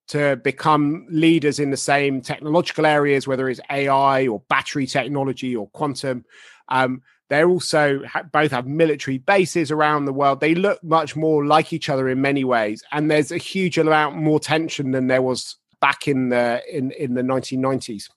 to 0.08 0.36
become 0.36 1.06
leaders 1.08 1.58
in 1.58 1.70
the 1.70 1.76
same 1.76 2.20
technological 2.20 2.86
areas, 2.86 3.26
whether 3.26 3.48
it's 3.48 3.60
AI 3.70 4.26
or 4.26 4.42
battery 4.48 4.86
technology 4.86 5.54
or 5.54 5.68
quantum. 5.68 6.24
Um, 6.68 7.02
they 7.28 7.44
also 7.44 8.04
ha- 8.04 8.24
both 8.24 8.50
have 8.50 8.66
military 8.66 9.18
bases 9.18 9.70
around 9.70 10.04
the 10.04 10.12
world. 10.12 10.40
They 10.40 10.54
look 10.54 10.82
much 10.84 11.16
more 11.16 11.46
like 11.46 11.72
each 11.72 11.88
other 11.88 12.08
in 12.08 12.20
many 12.20 12.44
ways, 12.44 12.82
and 12.92 13.10
there's 13.10 13.32
a 13.32 13.38
huge 13.38 13.78
amount 13.78 14.16
more 14.16 14.38
tension 14.38 14.90
than 14.90 15.06
there 15.06 15.22
was 15.22 15.56
back 15.80 16.06
in 16.06 16.28
the 16.28 16.62
in 16.70 16.90
in 16.92 17.14
the 17.14 17.22
1990s. 17.22 18.10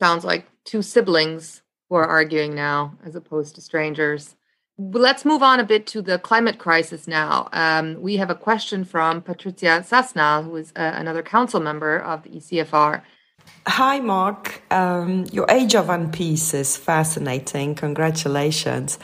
Sounds 0.00 0.24
like 0.24 0.46
two 0.64 0.82
siblings 0.82 1.62
who 1.88 1.94
are 1.94 2.06
arguing 2.06 2.54
now, 2.54 2.98
as 3.04 3.14
opposed 3.16 3.54
to 3.54 3.60
strangers. 3.60 4.36
Let's 4.78 5.24
move 5.24 5.42
on 5.42 5.60
a 5.60 5.64
bit 5.64 5.86
to 5.88 6.02
the 6.02 6.18
climate 6.18 6.58
crisis 6.58 7.06
now. 7.06 7.48
Um, 7.52 8.00
we 8.00 8.16
have 8.16 8.30
a 8.30 8.34
question 8.34 8.84
from 8.84 9.20
Patrycja 9.20 9.86
Sasnal, 9.86 10.44
who 10.44 10.56
is 10.56 10.72
uh, 10.74 10.92
another 10.94 11.22
council 11.22 11.60
member 11.60 11.98
of 11.98 12.22
the 12.22 12.30
ECFR. 12.30 13.02
Hi, 13.66 14.00
Mark. 14.00 14.62
Um, 14.72 15.26
your 15.30 15.46
Age 15.48 15.74
of 15.74 15.86
Unpeace 15.86 16.54
is 16.54 16.76
fascinating. 16.76 17.74
Congratulations. 17.74 18.98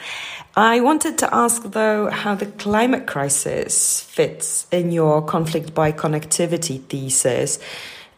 I 0.55 0.81
wanted 0.81 1.17
to 1.19 1.33
ask, 1.33 1.63
though, 1.63 2.09
how 2.09 2.35
the 2.35 2.47
climate 2.47 3.07
crisis 3.07 4.01
fits 4.01 4.67
in 4.71 4.91
your 4.91 5.21
conflict 5.21 5.73
by 5.73 5.91
connectivity 5.91 6.81
thesis. 6.81 7.59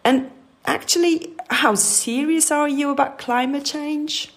And 0.03 0.31
actually, 0.65 1.33
how 1.49 1.75
serious 1.75 2.49
are 2.49 2.69
you 2.69 2.89
about 2.89 3.19
climate 3.19 3.65
change? 3.65 4.33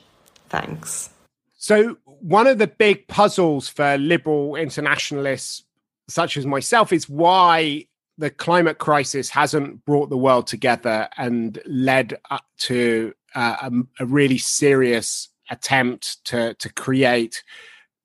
Thanks. 0.48 1.10
So, 1.56 1.96
one 2.24 2.46
of 2.46 2.56
the 2.56 2.66
big 2.66 3.06
puzzles 3.06 3.68
for 3.68 3.98
liberal 3.98 4.56
internationalists 4.56 5.62
such 6.08 6.38
as 6.38 6.46
myself 6.46 6.90
is 6.90 7.06
why 7.06 7.86
the 8.16 8.30
climate 8.30 8.78
crisis 8.78 9.28
hasn't 9.28 9.84
brought 9.84 10.08
the 10.08 10.16
world 10.16 10.46
together 10.46 11.06
and 11.18 11.60
led 11.66 12.16
to 12.56 13.12
uh, 13.34 13.56
a, 13.60 14.02
a, 14.02 14.06
really 14.06 14.38
serious 14.38 15.28
attempt 15.50 16.24
to 16.24 16.54
to 16.54 16.72
create 16.72 17.42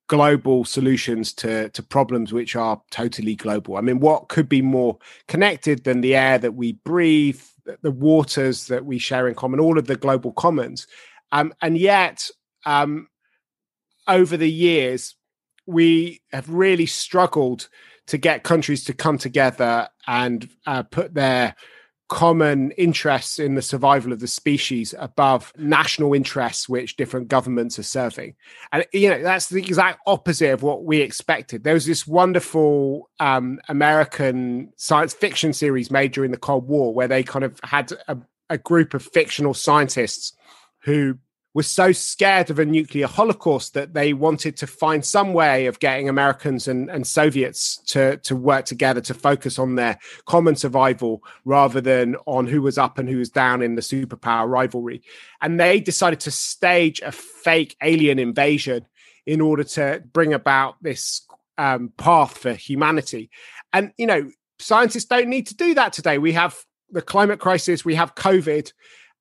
global 0.06 0.66
solutions 0.66 1.32
to 1.32 1.70
to 1.70 1.82
problems 1.82 2.30
which 2.30 2.54
are 2.54 2.82
totally 2.90 3.34
global. 3.34 3.78
I 3.78 3.80
mean, 3.80 4.00
what 4.00 4.28
could 4.28 4.50
be 4.50 4.60
more 4.60 4.98
connected 5.28 5.84
than 5.84 6.02
the 6.02 6.14
air 6.14 6.36
that 6.36 6.54
we 6.56 6.72
breathe, 6.72 7.40
the 7.80 7.90
waters 7.90 8.66
that 8.66 8.84
we 8.84 8.98
share 8.98 9.28
in 9.28 9.34
common, 9.34 9.60
all 9.60 9.78
of 9.78 9.86
the 9.86 9.96
global 9.96 10.32
commons, 10.32 10.86
um, 11.32 11.54
and 11.62 11.78
yet 11.78 12.28
um, 12.66 13.08
over 14.10 14.36
the 14.36 14.50
years, 14.50 15.14
we 15.66 16.20
have 16.32 16.50
really 16.50 16.86
struggled 16.86 17.68
to 18.08 18.18
get 18.18 18.42
countries 18.42 18.84
to 18.84 18.92
come 18.92 19.16
together 19.16 19.88
and 20.06 20.50
uh, 20.66 20.82
put 20.82 21.14
their 21.14 21.54
common 22.08 22.72
interests 22.72 23.38
in 23.38 23.54
the 23.54 23.62
survival 23.62 24.12
of 24.12 24.18
the 24.18 24.26
species 24.26 24.96
above 24.98 25.52
national 25.56 26.12
interests 26.12 26.68
which 26.68 26.96
different 26.96 27.28
governments 27.28 27.78
are 27.78 27.84
serving. 27.84 28.34
And 28.72 28.84
you 28.92 29.08
know 29.08 29.22
that's 29.22 29.48
the 29.48 29.62
exact 29.62 30.00
opposite 30.08 30.50
of 30.50 30.64
what 30.64 30.82
we 30.82 31.02
expected. 31.02 31.62
There 31.62 31.74
was 31.74 31.86
this 31.86 32.08
wonderful 32.08 33.08
um, 33.20 33.60
american 33.68 34.72
science 34.76 35.14
fiction 35.14 35.52
series 35.52 35.92
made 35.92 36.10
during 36.10 36.32
the 36.32 36.36
cold 36.36 36.66
war 36.66 36.92
where 36.92 37.06
they 37.06 37.22
kind 37.22 37.44
of 37.44 37.60
had 37.62 37.92
a, 38.08 38.18
a 38.48 38.58
group 38.58 38.92
of 38.92 39.04
fictional 39.04 39.54
scientists 39.54 40.32
who 40.80 41.16
was 41.52 41.66
so 41.66 41.90
scared 41.90 42.48
of 42.48 42.60
a 42.60 42.64
nuclear 42.64 43.08
holocaust 43.08 43.74
that 43.74 43.92
they 43.92 44.12
wanted 44.12 44.56
to 44.56 44.66
find 44.66 45.04
some 45.04 45.32
way 45.32 45.66
of 45.66 45.80
getting 45.80 46.08
Americans 46.08 46.68
and, 46.68 46.88
and 46.88 47.04
Soviets 47.06 47.78
to, 47.86 48.18
to 48.18 48.36
work 48.36 48.66
together 48.66 49.00
to 49.00 49.14
focus 49.14 49.58
on 49.58 49.74
their 49.74 49.98
common 50.26 50.54
survival 50.54 51.24
rather 51.44 51.80
than 51.80 52.14
on 52.26 52.46
who 52.46 52.62
was 52.62 52.78
up 52.78 52.98
and 52.98 53.08
who 53.08 53.18
was 53.18 53.30
down 53.30 53.62
in 53.62 53.74
the 53.74 53.82
superpower 53.82 54.48
rivalry. 54.48 55.02
And 55.40 55.58
they 55.58 55.80
decided 55.80 56.20
to 56.20 56.30
stage 56.30 57.00
a 57.00 57.10
fake 57.10 57.76
alien 57.82 58.20
invasion 58.20 58.86
in 59.26 59.40
order 59.40 59.64
to 59.64 60.02
bring 60.12 60.32
about 60.32 60.76
this 60.80 61.26
um, 61.58 61.92
path 61.96 62.38
for 62.38 62.52
humanity. 62.52 63.28
And, 63.72 63.92
you 63.98 64.06
know, 64.06 64.30
scientists 64.60 65.04
don't 65.06 65.28
need 65.28 65.48
to 65.48 65.56
do 65.56 65.74
that 65.74 65.92
today. 65.92 66.18
We 66.18 66.32
have 66.32 66.56
the 66.90 67.02
climate 67.02 67.40
crisis, 67.40 67.84
we 67.84 67.96
have 67.96 68.14
COVID, 68.14 68.72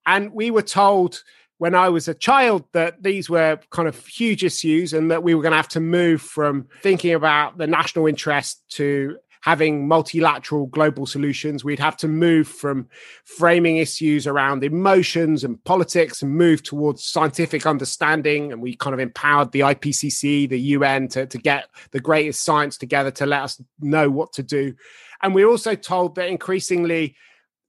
and 0.05 0.31
we 0.31 0.51
were 0.51 0.61
told 0.61 1.23
when 1.59 1.75
I 1.75 1.89
was 1.89 2.07
a 2.07 2.13
child 2.13 2.63
that 2.71 3.03
these 3.03 3.29
were 3.29 3.59
kind 3.69 3.87
of 3.87 4.07
huge 4.07 4.43
issues 4.43 4.93
and 4.93 5.11
that 5.11 5.23
we 5.23 5.35
were 5.35 5.41
going 5.41 5.51
to 5.51 5.57
have 5.57 5.67
to 5.69 5.79
move 5.79 6.21
from 6.21 6.67
thinking 6.81 7.13
about 7.13 7.57
the 7.57 7.67
national 7.67 8.07
interest 8.07 8.63
to 8.69 9.17
having 9.41 9.87
multilateral 9.87 10.67
global 10.67 11.05
solutions. 11.05 11.63
We'd 11.63 11.79
have 11.79 11.97
to 11.97 12.07
move 12.07 12.47
from 12.47 12.87
framing 13.23 13.77
issues 13.77 14.25
around 14.25 14.63
emotions 14.63 15.43
and 15.43 15.63
politics 15.63 16.21
and 16.21 16.35
move 16.35 16.63
towards 16.63 17.05
scientific 17.05 17.65
understanding. 17.65 18.51
And 18.51 18.61
we 18.61 18.75
kind 18.75 18.93
of 18.93 18.99
empowered 18.99 19.51
the 19.51 19.61
IPCC, 19.61 20.49
the 20.49 20.59
UN 20.59 21.07
to, 21.09 21.25
to 21.25 21.37
get 21.37 21.69
the 21.91 21.99
greatest 21.99 22.43
science 22.43 22.77
together 22.77 23.11
to 23.11 23.25
let 23.25 23.43
us 23.43 23.61
know 23.79 24.09
what 24.09 24.33
to 24.33 24.43
do. 24.43 24.75
And 25.21 25.35
we're 25.35 25.49
also 25.49 25.75
told 25.75 26.15
that 26.15 26.29
increasingly, 26.29 27.15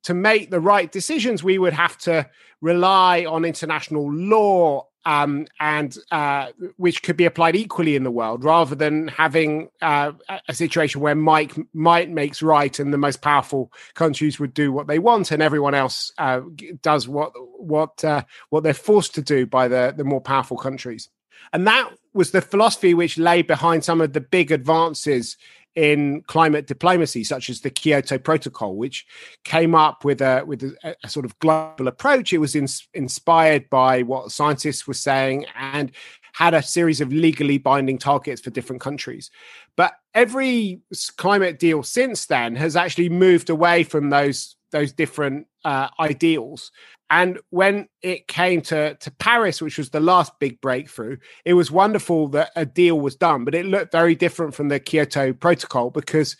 to 0.04 0.14
make 0.14 0.50
the 0.50 0.60
right 0.60 0.90
decisions, 0.90 1.42
we 1.42 1.58
would 1.58 1.72
have 1.72 1.98
to 1.98 2.28
rely 2.60 3.24
on 3.24 3.44
international 3.44 4.12
law 4.12 4.86
um, 5.06 5.46
and 5.58 5.96
uh, 6.10 6.48
which 6.76 7.02
could 7.02 7.16
be 7.16 7.24
applied 7.24 7.56
equally 7.56 7.96
in 7.96 8.04
the 8.04 8.10
world, 8.10 8.44
rather 8.44 8.74
than 8.74 9.08
having 9.08 9.70
uh, 9.80 10.12
a 10.48 10.54
situation 10.54 11.00
where 11.00 11.14
Mike 11.14 11.56
might 11.72 12.10
makes 12.10 12.42
right, 12.42 12.78
and 12.78 12.92
the 12.92 12.98
most 12.98 13.22
powerful 13.22 13.72
countries 13.94 14.38
would 14.38 14.52
do 14.52 14.72
what 14.72 14.88
they 14.88 14.98
want, 14.98 15.30
and 15.30 15.42
everyone 15.42 15.74
else 15.74 16.12
uh, 16.18 16.40
does 16.82 17.08
what 17.08 17.32
what 17.58 18.04
uh, 18.04 18.22
what 18.50 18.62
they're 18.62 18.74
forced 18.74 19.14
to 19.14 19.22
do 19.22 19.46
by 19.46 19.68
the 19.68 19.94
the 19.96 20.04
more 20.04 20.20
powerful 20.20 20.58
countries. 20.58 21.08
And 21.52 21.66
that 21.66 21.90
was 22.12 22.32
the 22.32 22.42
philosophy 22.42 22.92
which 22.92 23.16
lay 23.16 23.40
behind 23.40 23.84
some 23.84 24.00
of 24.00 24.12
the 24.12 24.20
big 24.20 24.52
advances 24.52 25.36
in 25.76 26.22
climate 26.22 26.66
diplomacy, 26.66 27.24
such 27.24 27.48
as 27.48 27.60
the 27.60 27.70
Kyoto 27.70 28.18
Protocol, 28.18 28.76
which 28.76 29.06
came 29.44 29.74
up 29.74 30.04
with 30.04 30.20
a 30.20 30.42
with 30.44 30.62
a, 30.62 30.96
a 31.04 31.08
sort 31.08 31.24
of 31.24 31.38
global 31.38 31.88
approach. 31.88 32.32
It 32.32 32.38
was 32.38 32.54
in, 32.54 32.66
inspired 32.94 33.70
by 33.70 34.02
what 34.02 34.32
scientists 34.32 34.86
were 34.86 34.94
saying 34.94 35.46
and 35.54 35.92
had 36.32 36.54
a 36.54 36.62
series 36.62 37.00
of 37.00 37.12
legally 37.12 37.58
binding 37.58 37.98
targets 37.98 38.40
for 38.40 38.50
different 38.50 38.80
countries. 38.80 39.30
But 39.76 39.94
every 40.14 40.80
climate 41.16 41.58
deal 41.58 41.82
since 41.82 42.26
then 42.26 42.56
has 42.56 42.76
actually 42.76 43.08
moved 43.08 43.50
away 43.50 43.84
from 43.84 44.10
those 44.10 44.56
those 44.70 44.92
different 44.92 45.46
uh, 45.64 45.88
ideals 45.98 46.70
and 47.10 47.40
when 47.50 47.88
it 48.02 48.28
came 48.28 48.60
to, 48.62 48.94
to 48.94 49.10
Paris, 49.10 49.60
which 49.60 49.78
was 49.78 49.90
the 49.90 50.00
last 50.00 50.32
big 50.38 50.60
breakthrough, 50.60 51.16
it 51.44 51.54
was 51.54 51.70
wonderful 51.70 52.28
that 52.28 52.52
a 52.54 52.64
deal 52.64 53.00
was 53.00 53.16
done, 53.16 53.44
but 53.44 53.54
it 53.54 53.66
looked 53.66 53.90
very 53.90 54.14
different 54.14 54.54
from 54.54 54.68
the 54.68 54.78
Kyoto 54.78 55.32
Protocol 55.32 55.90
because 55.90 56.36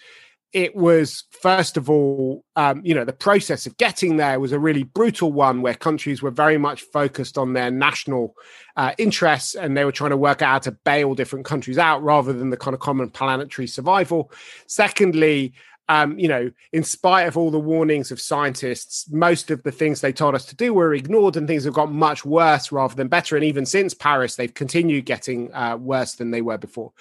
it 0.53 0.75
was, 0.77 1.25
first 1.43 1.77
of 1.77 1.91
all, 1.91 2.45
um, 2.55 2.83
you 2.85 2.95
know, 2.95 3.05
the 3.05 3.13
process 3.13 3.67
of 3.67 3.77
getting 3.79 4.17
there 4.17 4.39
was 4.39 4.53
a 4.53 4.59
really 4.59 4.85
brutal 4.85 5.33
one 5.33 5.61
where 5.61 5.75
countries 5.75 6.23
were 6.23 6.31
very 6.31 6.59
much 6.59 6.83
focused 6.83 7.37
on 7.37 7.53
their 7.53 7.71
national 7.71 8.35
uh, 8.77 8.93
interests 8.99 9.55
and 9.57 9.77
they 9.77 9.85
were 9.85 9.93
trying 9.93 10.11
to 10.11 10.17
work 10.17 10.41
out 10.41 10.51
how 10.51 10.59
to 10.59 10.73
bail 10.85 11.15
different 11.15 11.45
countries 11.45 11.79
out 11.79 12.03
rather 12.03 12.33
than 12.33 12.51
the 12.51 12.57
kind 12.57 12.75
of 12.75 12.81
common 12.81 13.11
planetary 13.11 13.67
survival. 13.67 14.31
Secondly, 14.67 15.53
um, 15.91 16.17
you 16.21 16.29
know, 16.29 16.53
in 16.73 16.85
spite 16.85 17.27
of 17.27 17.37
all 17.37 17.51
the 17.51 17.59
warnings 17.59 18.13
of 18.13 18.21
scientists, 18.21 19.11
most 19.11 19.51
of 19.51 19.65
the 19.65 19.73
things 19.73 20.01
they 20.01 20.13
told 20.13 20.37
us 20.37 20.45
to 20.45 20.55
do 20.55 20.73
were 20.73 20.95
ignored, 20.95 21.37
and 21.37 21.49
things 21.49 21.65
have 21.65 21.75
got 21.75 21.91
much 21.91 22.25
worse 22.25 22.71
rather 22.71 22.95
than 22.95 23.09
better. 23.09 23.35
And 23.35 23.45
even 23.45 23.67
since 23.67 23.93
Paris, 23.93 24.37
they've 24.37 24.55
continued 24.55 25.05
getting 25.05 25.53
uh, 25.53 25.77
worse 25.77 26.15
than 26.15 26.31
they 26.31 26.43
were 26.43 26.59
before. 26.59 26.93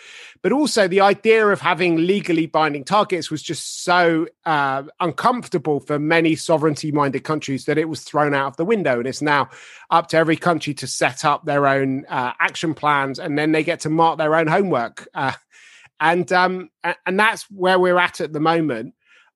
But 0.41 0.54
also, 0.54 0.88
the 0.88 1.02
idea 1.02 1.47
of 1.49 1.62
having 1.62 2.08
legally 2.08 2.47
binding 2.47 2.84
targets 2.84 3.30
was 3.30 3.43
just 3.43 3.84
so 3.84 4.25
uh, 4.45 4.82
uncomfortable 4.99 5.80
for 5.82 5.99
many 5.99 6.36
sovereignty-minded 6.36 7.23
countries 7.23 7.65
that 7.65 7.78
it 7.78 7.89
was 7.89 8.02
thrown 8.02 8.34
out 8.34 8.47
of 8.47 8.58
the 8.58 8.65
window. 8.65 8.97
And 8.97 9.08
it's 9.08 9.21
now 9.21 9.49
up 9.91 10.08
to 10.08 10.17
every 10.17 10.38
country 10.38 10.73
to 10.73 10.88
set 10.88 11.23
up 11.23 11.45
their 11.45 11.67
own 11.67 12.06
uh, 12.10 12.34
action 12.39 12.73
plans, 12.73 13.19
and 13.19 13.38
then 13.38 13.52
they 13.52 13.63
get 13.63 13.82
to 13.82 13.89
mark 13.89 14.17
their 14.17 14.34
own 14.34 14.47
homework. 14.47 15.08
And 15.99 16.31
um, 16.31 16.69
and 17.05 17.19
that's 17.19 17.43
where 17.51 17.79
we're 17.79 17.97
at 17.97 18.21
at 18.21 18.33
the 18.33 18.39
moment. 18.39 18.93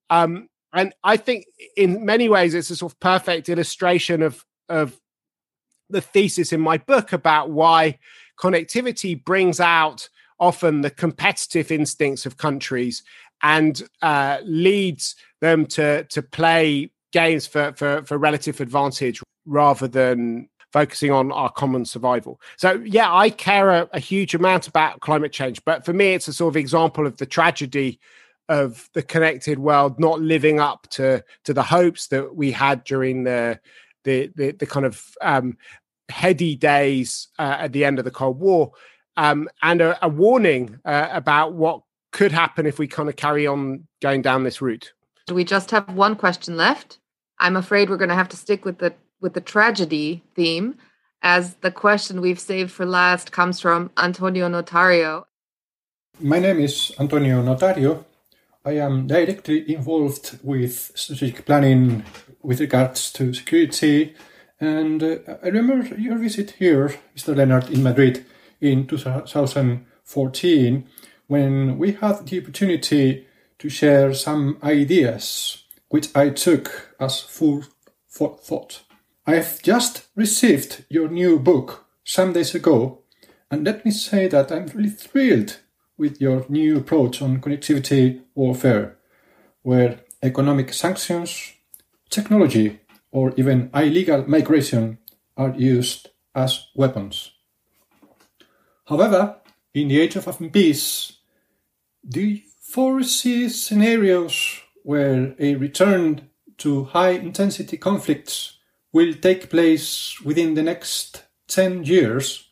Um, 0.09 0.49
and 0.73 0.93
I 1.03 1.17
think 1.17 1.45
in 1.77 2.05
many 2.05 2.29
ways 2.29 2.53
it's 2.53 2.69
a 2.69 2.75
sort 2.75 2.91
of 2.93 2.99
perfect 2.99 3.49
illustration 3.49 4.21
of 4.21 4.45
of 4.69 4.99
the 5.89 6.01
thesis 6.01 6.51
in 6.51 6.61
my 6.61 6.77
book 6.77 7.13
about 7.13 7.51
why 7.51 7.99
connectivity 8.39 9.23
brings 9.23 9.59
out 9.59 10.09
often 10.39 10.81
the 10.81 10.89
competitive 10.89 11.71
instincts 11.71 12.25
of 12.25 12.37
countries 12.37 13.03
and 13.43 13.83
uh, 14.01 14.39
leads 14.43 15.15
them 15.41 15.65
to 15.65 16.03
to 16.05 16.21
play 16.21 16.91
games 17.11 17.45
for, 17.45 17.73
for 17.75 18.03
for 18.03 18.17
relative 18.17 18.59
advantage 18.59 19.21
rather 19.45 19.87
than 19.87 20.49
focusing 20.73 21.11
on 21.11 21.31
our 21.31 21.51
common 21.51 21.85
survival. 21.85 22.41
So, 22.57 22.81
yeah, 22.83 23.13
I 23.13 23.29
care 23.29 23.69
a, 23.69 23.89
a, 23.93 23.99
huge 23.99 24.33
amount 24.33 24.67
about 24.67 24.99
climate 25.01 25.31
change, 25.31 25.63
but 25.63 25.85
for 25.85 25.93
me, 25.93 26.13
it's 26.13 26.27
a 26.27 26.33
sort 26.33 26.51
of 26.51 26.57
example 26.57 27.05
of 27.05 27.17
the 27.17 27.27
tragedy 27.27 27.99
of 28.49 28.89
the 28.93 29.03
connected 29.03 29.59
world 29.59 29.99
not 29.99 30.19
living 30.19 30.59
up 30.59 30.87
to 30.89 31.23
to 31.45 31.53
the 31.53 31.63
hopes 31.63 32.07
that 32.07 32.35
we 32.35 32.51
had 32.51 32.83
during 32.83 33.23
the 33.23 33.59
the 34.03 34.31
the, 34.35 34.51
the 34.51 34.65
kind 34.65 34.85
of 34.85 35.15
um, 35.21 35.57
heady 36.09 36.55
days 36.55 37.29
uh, 37.39 37.57
at 37.59 37.71
the 37.71 37.85
end 37.85 37.99
of 37.99 38.05
the 38.05 38.11
Cold 38.11 38.39
War, 38.39 38.71
um, 39.15 39.47
and 39.61 39.79
a, 39.79 40.05
a 40.05 40.09
warning 40.09 40.79
uh, 40.83 41.07
about 41.11 41.53
what 41.53 41.83
could 42.11 42.31
happen 42.31 42.65
if 42.65 42.79
we 42.79 42.87
kind 42.87 43.09
of 43.09 43.15
carry 43.15 43.47
on 43.47 43.87
going 44.01 44.21
down 44.21 44.43
this 44.43 44.61
route. 44.61 44.91
We 45.31 45.45
just 45.45 45.71
have 45.71 45.93
one 45.93 46.15
question 46.15 46.57
left. 46.57 46.99
I'm 47.39 47.55
afraid 47.55 47.89
we're 47.89 47.97
going 47.97 48.09
to 48.09 48.15
have 48.15 48.29
to 48.29 48.37
stick 48.37 48.65
with 48.65 48.79
the 48.79 48.93
with 49.23 49.33
the 49.33 49.41
tragedy 49.41 50.21
theme, 50.35 50.75
as 51.23 51.55
the 51.61 51.71
question 51.71 52.21
we've 52.21 52.39
saved 52.39 52.69
for 52.69 52.85
last 52.85 53.31
comes 53.31 53.59
from 53.59 53.89
Antonio 53.97 54.47
Notario. 54.49 55.23
My 56.19 56.39
name 56.39 56.59
is 56.59 56.91
Antonio 56.99 57.41
Notario. 57.41 58.03
I 58.65 58.73
am 58.73 59.07
directly 59.07 59.73
involved 59.73 60.37
with 60.43 60.91
strategic 60.93 61.45
planning 61.45 62.03
with 62.41 62.59
regards 62.59 63.11
to 63.13 63.33
security. 63.33 64.13
And 64.59 65.01
uh, 65.01 65.17
I 65.41 65.47
remember 65.47 65.95
your 65.95 66.17
visit 66.17 66.51
here, 66.51 66.93
Mr. 67.15 67.35
Leonard, 67.35 67.71
in 67.71 67.81
Madrid 67.81 68.25
in 68.61 68.85
2014 68.85 70.87
when 71.27 71.77
we 71.77 71.93
had 71.93 72.27
the 72.27 72.41
opportunity 72.41 73.25
to 73.57 73.69
share 73.69 74.13
some 74.13 74.57
ideas 74.61 75.63
which 75.89 76.13
I 76.15 76.29
took 76.29 76.95
as 76.99 77.21
food 77.21 77.67
for 78.07 78.37
thought. 78.37 78.81
I 79.25 79.35
have 79.35 79.61
just 79.61 80.07
received 80.15 80.83
your 80.89 81.07
new 81.07 81.39
book 81.39 81.85
some 82.03 82.33
days 82.33 82.53
ago, 82.53 83.03
and 83.49 83.63
let 83.63 83.85
me 83.85 83.91
say 83.91 84.27
that 84.27 84.51
I'm 84.51 84.65
really 84.67 84.89
thrilled 84.89 85.59
with 85.97 86.19
your 86.19 86.45
new 86.49 86.77
approach 86.77 87.21
on 87.21 87.39
connectivity 87.39 88.21
warfare, 88.35 88.97
where 89.61 90.01
economic 90.21 90.73
sanctions, 90.73 91.53
technology, 92.09 92.81
or 93.11 93.33
even 93.37 93.69
illegal 93.73 94.27
migration 94.27 94.97
are 95.37 95.53
used 95.55 96.09
as 96.35 96.67
weapons. 96.75 97.31
However, 98.87 99.37
in 99.73 99.87
the 99.87 100.01
age 100.01 100.17
of 100.17 100.51
peace, 100.51 101.13
do 102.05 102.19
you 102.19 102.41
foresee 102.59 103.47
scenarios 103.47 104.59
where 104.83 105.33
a 105.39 105.55
return 105.55 106.29
to 106.57 106.83
high 106.83 107.11
intensity 107.11 107.77
conflicts 107.77 108.57
will 108.93 109.13
take 109.13 109.49
place 109.49 110.21
within 110.21 110.53
the 110.53 110.63
next 110.63 111.23
10 111.47 111.83
years, 111.83 112.49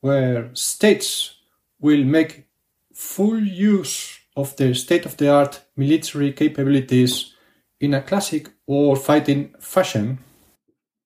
where 0.00 0.50
states 0.54 1.34
will 1.80 2.04
make 2.04 2.46
full 2.94 3.40
use 3.40 4.18
of 4.36 4.56
their 4.56 4.74
state 4.74 5.04
of 5.04 5.16
the 5.16 5.28
art 5.28 5.62
military 5.76 6.32
capabilities 6.32 7.34
in 7.80 7.94
a 7.94 8.00
classic 8.00 8.48
war 8.66 8.96
fighting 8.96 9.54
fashion? 9.58 10.18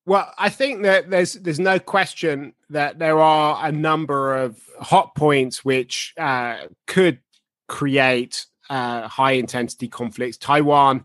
Well, 0.06 0.30
I 0.36 0.50
think 0.50 0.82
that 0.82 1.08
there's 1.08 1.32
there's 1.34 1.60
no 1.60 1.78
question 1.78 2.52
that 2.68 2.98
there 2.98 3.18
are 3.20 3.66
a 3.66 3.72
number 3.72 4.36
of 4.36 4.60
hot 4.78 5.14
points 5.14 5.64
which 5.64 6.12
uh, 6.18 6.66
could 6.86 7.20
create 7.68 8.44
uh, 8.68 9.08
high 9.08 9.32
intensity 9.32 9.88
conflicts. 9.88 10.36
Taiwan 10.36 11.04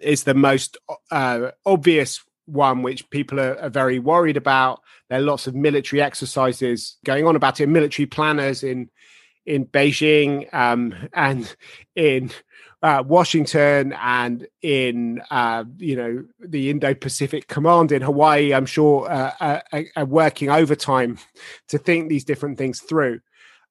is 0.00 0.22
the 0.24 0.34
most 0.34 0.76
uh, 1.10 1.50
obvious 1.66 2.20
one, 2.46 2.82
which 2.82 3.08
people 3.10 3.40
are, 3.40 3.58
are, 3.58 3.70
very 3.70 3.98
worried 3.98 4.36
about. 4.36 4.80
There 5.08 5.18
are 5.18 5.22
lots 5.22 5.46
of 5.46 5.54
military 5.54 6.02
exercises 6.02 6.96
going 7.04 7.26
on 7.26 7.36
about 7.36 7.60
it. 7.60 7.68
Military 7.68 8.06
planners 8.06 8.62
in 8.62 8.90
in 9.44 9.66
Beijing 9.66 10.52
um, 10.54 10.94
and 11.12 11.54
in 11.94 12.30
uh, 12.82 13.02
Washington 13.06 13.92
and 13.92 14.46
in 14.60 15.22
uh, 15.30 15.64
you 15.78 15.96
know 15.96 16.24
the 16.40 16.70
Indo-Pacific 16.70 17.46
Command 17.46 17.92
in 17.92 18.02
Hawaii, 18.02 18.52
I'm 18.52 18.66
sure 18.66 19.10
uh, 19.10 19.32
are, 19.40 19.62
uh, 19.72 19.82
are, 19.96 20.04
working 20.04 20.50
overtime 20.50 21.18
to 21.68 21.78
think 21.78 22.08
these 22.08 22.24
different 22.24 22.58
things 22.58 22.80
through. 22.80 23.20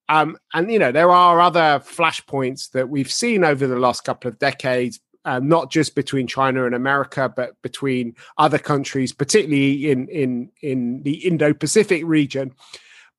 Um, 0.07 0.37
and 0.53 0.71
you 0.71 0.79
know 0.79 0.91
there 0.91 1.11
are 1.11 1.41
other 1.41 1.81
flashpoints 1.85 2.71
that 2.71 2.89
we've 2.89 3.11
seen 3.11 3.43
over 3.43 3.67
the 3.67 3.79
last 3.79 4.03
couple 4.03 4.29
of 4.29 4.39
decades, 4.39 4.99
uh, 5.25 5.39
not 5.39 5.71
just 5.71 5.95
between 5.95 6.27
China 6.27 6.65
and 6.65 6.75
America, 6.75 7.31
but 7.33 7.61
between 7.61 8.15
other 8.37 8.57
countries, 8.57 9.13
particularly 9.13 9.91
in 9.91 10.07
in 10.07 10.51
in 10.61 11.03
the 11.03 11.25
Indo-Pacific 11.25 12.03
region. 12.05 12.53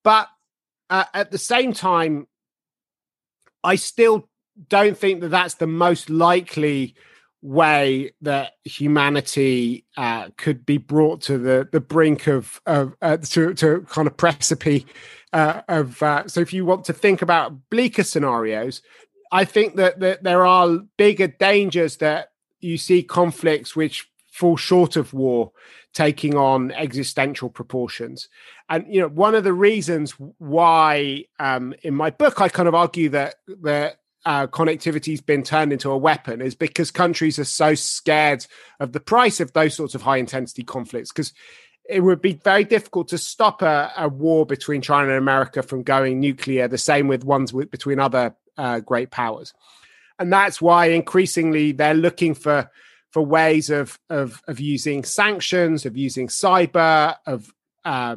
But 0.02 0.28
uh, 0.90 1.04
at 1.14 1.30
the 1.30 1.38
same 1.38 1.72
time, 1.72 2.26
I 3.64 3.76
still 3.76 4.28
don't 4.68 4.98
think 4.98 5.20
that 5.20 5.28
that's 5.28 5.54
the 5.54 5.66
most 5.66 6.10
likely 6.10 6.94
way 7.42 8.12
that 8.20 8.52
humanity 8.64 9.84
uh, 9.96 10.28
could 10.36 10.64
be 10.64 10.78
brought 10.78 11.20
to 11.22 11.38
the 11.38 11.68
the 11.72 11.80
brink 11.80 12.26
of 12.28 12.60
of 12.66 12.94
uh, 13.02 13.16
to 13.16 13.52
to 13.54 13.80
kind 13.88 14.06
of 14.06 14.16
precipice 14.16 14.84
uh, 15.32 15.62
of 15.68 16.02
uh, 16.02 16.26
so 16.28 16.40
if 16.40 16.52
you 16.52 16.64
want 16.64 16.84
to 16.84 16.92
think 16.92 17.20
about 17.20 17.68
bleaker 17.68 18.04
scenarios 18.04 18.80
i 19.32 19.44
think 19.44 19.76
that, 19.76 19.98
that 20.00 20.22
there 20.22 20.46
are 20.46 20.78
bigger 20.96 21.26
dangers 21.26 21.96
that 21.96 22.28
you 22.60 22.78
see 22.78 23.02
conflicts 23.02 23.74
which 23.74 24.08
fall 24.30 24.56
short 24.56 24.96
of 24.96 25.12
war 25.12 25.52
taking 25.92 26.34
on 26.34 26.72
existential 26.72 27.50
proportions. 27.50 28.28
And 28.68 28.86
you 28.88 29.00
know 29.00 29.08
one 29.08 29.34
of 29.34 29.44
the 29.44 29.52
reasons 29.52 30.12
why 30.38 31.24
um, 31.38 31.74
in 31.82 31.94
my 31.94 32.10
book 32.10 32.40
i 32.40 32.48
kind 32.48 32.68
of 32.68 32.74
argue 32.74 33.10
that 33.10 33.34
that 33.62 33.98
uh, 34.24 34.46
connectivity 34.46 35.10
has 35.10 35.20
been 35.20 35.42
turned 35.42 35.72
into 35.72 35.90
a 35.90 35.98
weapon 35.98 36.40
is 36.40 36.54
because 36.54 36.90
countries 36.90 37.38
are 37.38 37.44
so 37.44 37.74
scared 37.74 38.46
of 38.78 38.92
the 38.92 39.00
price 39.00 39.40
of 39.40 39.52
those 39.52 39.74
sorts 39.74 39.96
of 39.96 40.02
high 40.02 40.16
intensity 40.16 40.62
conflicts. 40.62 41.10
Because 41.10 41.32
it 41.88 42.00
would 42.00 42.22
be 42.22 42.34
very 42.34 42.62
difficult 42.62 43.08
to 43.08 43.18
stop 43.18 43.62
a, 43.62 43.90
a, 43.96 44.08
war 44.08 44.46
between 44.46 44.80
China 44.80 45.08
and 45.08 45.18
America 45.18 45.60
from 45.60 45.82
going 45.82 46.20
nuclear, 46.20 46.68
the 46.68 46.78
same 46.78 47.08
with 47.08 47.24
ones 47.24 47.52
with, 47.52 47.72
between 47.72 47.98
other 47.98 48.36
uh, 48.62 48.78
great 48.80 49.10
powers. 49.10 49.52
And 50.18 50.32
that's 50.32 50.62
why 50.62 50.86
increasingly 50.86 51.72
they're 51.72 51.94
looking 51.94 52.34
for 52.34 52.70
for 53.10 53.22
ways 53.22 53.70
of 53.70 53.98
of, 54.08 54.40
of 54.46 54.60
using 54.60 55.04
sanctions, 55.04 55.84
of 55.84 55.96
using 55.96 56.28
cyber, 56.28 57.16
of 57.26 57.52
uh, 57.84 58.16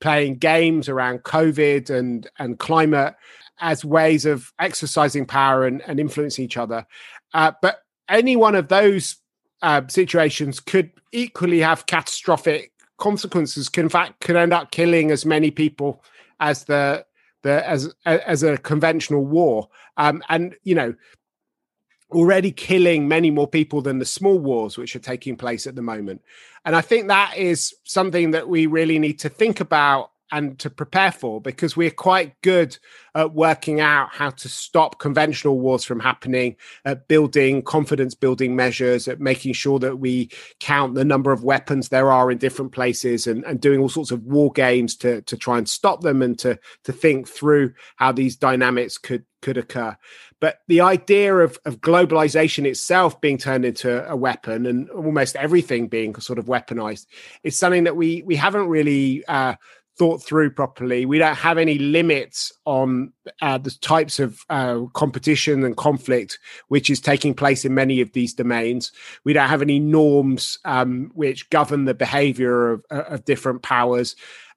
playing 0.00 0.36
games 0.36 0.88
around 0.88 1.22
COVID 1.22 1.88
and 1.90 2.28
and 2.38 2.58
climate 2.58 3.14
as 3.60 3.84
ways 3.84 4.26
of 4.26 4.52
exercising 4.58 5.26
power 5.26 5.66
and, 5.66 5.82
and 5.86 5.98
influencing 5.98 6.44
each 6.44 6.56
other. 6.56 6.86
Uh, 7.32 7.52
but 7.62 7.82
any 8.08 8.36
one 8.36 8.54
of 8.54 8.68
those 8.68 9.16
uh, 9.62 9.82
situations 9.88 10.60
could 10.60 10.92
equally 11.12 11.60
have 11.60 11.86
catastrophic 11.86 12.72
consequences. 12.98 13.68
Can 13.70 13.84
in 13.84 13.88
fact 13.88 14.20
could 14.20 14.36
end 14.36 14.52
up 14.52 14.70
killing 14.70 15.10
as 15.10 15.24
many 15.24 15.50
people 15.50 16.04
as 16.40 16.64
the 16.64 17.06
the 17.42 17.68
as 17.68 17.94
as 18.04 18.42
a 18.42 18.58
conventional 18.58 19.24
war. 19.24 19.68
Um, 19.96 20.22
and 20.28 20.54
you 20.62 20.74
know, 20.74 20.94
already 22.10 22.52
killing 22.52 23.08
many 23.08 23.30
more 23.30 23.48
people 23.48 23.82
than 23.82 23.98
the 23.98 24.04
small 24.04 24.38
wars 24.38 24.78
which 24.78 24.96
are 24.96 25.00
taking 25.00 25.36
place 25.36 25.66
at 25.66 25.74
the 25.74 25.82
moment. 25.82 26.22
And 26.64 26.74
I 26.74 26.80
think 26.80 27.08
that 27.08 27.36
is 27.36 27.74
something 27.84 28.32
that 28.32 28.48
we 28.48 28.66
really 28.66 28.98
need 28.98 29.18
to 29.20 29.28
think 29.28 29.60
about 29.60 30.10
and 30.30 30.58
to 30.58 30.70
prepare 30.70 31.12
for 31.12 31.40
because 31.40 31.76
we're 31.76 31.90
quite 31.90 32.40
good 32.42 32.78
at 33.14 33.34
working 33.34 33.80
out 33.80 34.10
how 34.12 34.30
to 34.30 34.48
stop 34.48 34.98
conventional 34.98 35.58
wars 35.58 35.84
from 35.84 36.00
happening, 36.00 36.56
at 36.84 37.08
building 37.08 37.62
confidence 37.62 38.14
building 38.14 38.54
measures, 38.54 39.08
at 39.08 39.20
making 39.20 39.52
sure 39.52 39.78
that 39.78 39.98
we 39.98 40.30
count 40.60 40.94
the 40.94 41.04
number 41.04 41.32
of 41.32 41.44
weapons 41.44 41.88
there 41.88 42.10
are 42.10 42.30
in 42.30 42.38
different 42.38 42.72
places 42.72 43.26
and, 43.26 43.44
and 43.44 43.60
doing 43.60 43.80
all 43.80 43.88
sorts 43.88 44.10
of 44.10 44.22
war 44.24 44.52
games 44.52 44.96
to, 44.96 45.22
to 45.22 45.36
try 45.36 45.58
and 45.58 45.68
stop 45.68 46.02
them 46.02 46.22
and 46.22 46.38
to, 46.38 46.58
to 46.84 46.92
think 46.92 47.26
through 47.26 47.72
how 47.96 48.12
these 48.12 48.36
dynamics 48.36 48.98
could 48.98 49.24
could 49.40 49.56
occur. 49.56 49.96
But 50.40 50.60
the 50.68 50.80
idea 50.80 51.36
of, 51.36 51.58
of 51.64 51.80
globalization 51.80 52.64
itself 52.64 53.20
being 53.20 53.38
turned 53.38 53.64
into 53.64 54.08
a 54.08 54.16
weapon 54.16 54.66
and 54.66 54.88
almost 54.90 55.36
everything 55.36 55.88
being 55.88 56.14
sort 56.16 56.38
of 56.38 56.46
weaponized 56.46 57.06
is 57.42 57.58
something 57.58 57.84
that 57.84 57.96
we 57.96 58.22
we 58.22 58.36
haven't 58.36 58.68
really 58.68 59.24
uh, 59.26 59.54
thought 59.98 60.22
through 60.22 60.50
properly. 60.50 61.04
We 61.04 61.18
don't 61.18 61.34
have 61.34 61.58
any 61.58 61.78
limits 61.78 62.52
on 62.64 63.12
uh, 63.42 63.58
the 63.58 63.70
types 63.70 64.18
of 64.20 64.40
uh, 64.48 64.82
competition 64.94 65.64
and 65.64 65.76
conflict 65.76 66.38
which 66.68 66.88
is 66.88 67.00
taking 67.00 67.34
place 67.34 67.64
in 67.64 67.74
many 67.74 68.00
of 68.00 68.12
these 68.12 68.32
domains. 68.32 68.92
We 69.24 69.32
don't 69.32 69.48
have 69.48 69.62
any 69.62 69.78
norms 69.78 70.58
um, 70.64 71.10
which 71.14 71.50
govern 71.50 71.84
the 71.84 71.94
behavior 71.94 72.72
of, 72.72 72.84
uh, 72.90 73.04
of 73.08 73.24
different 73.24 73.62
powers. 73.62 74.14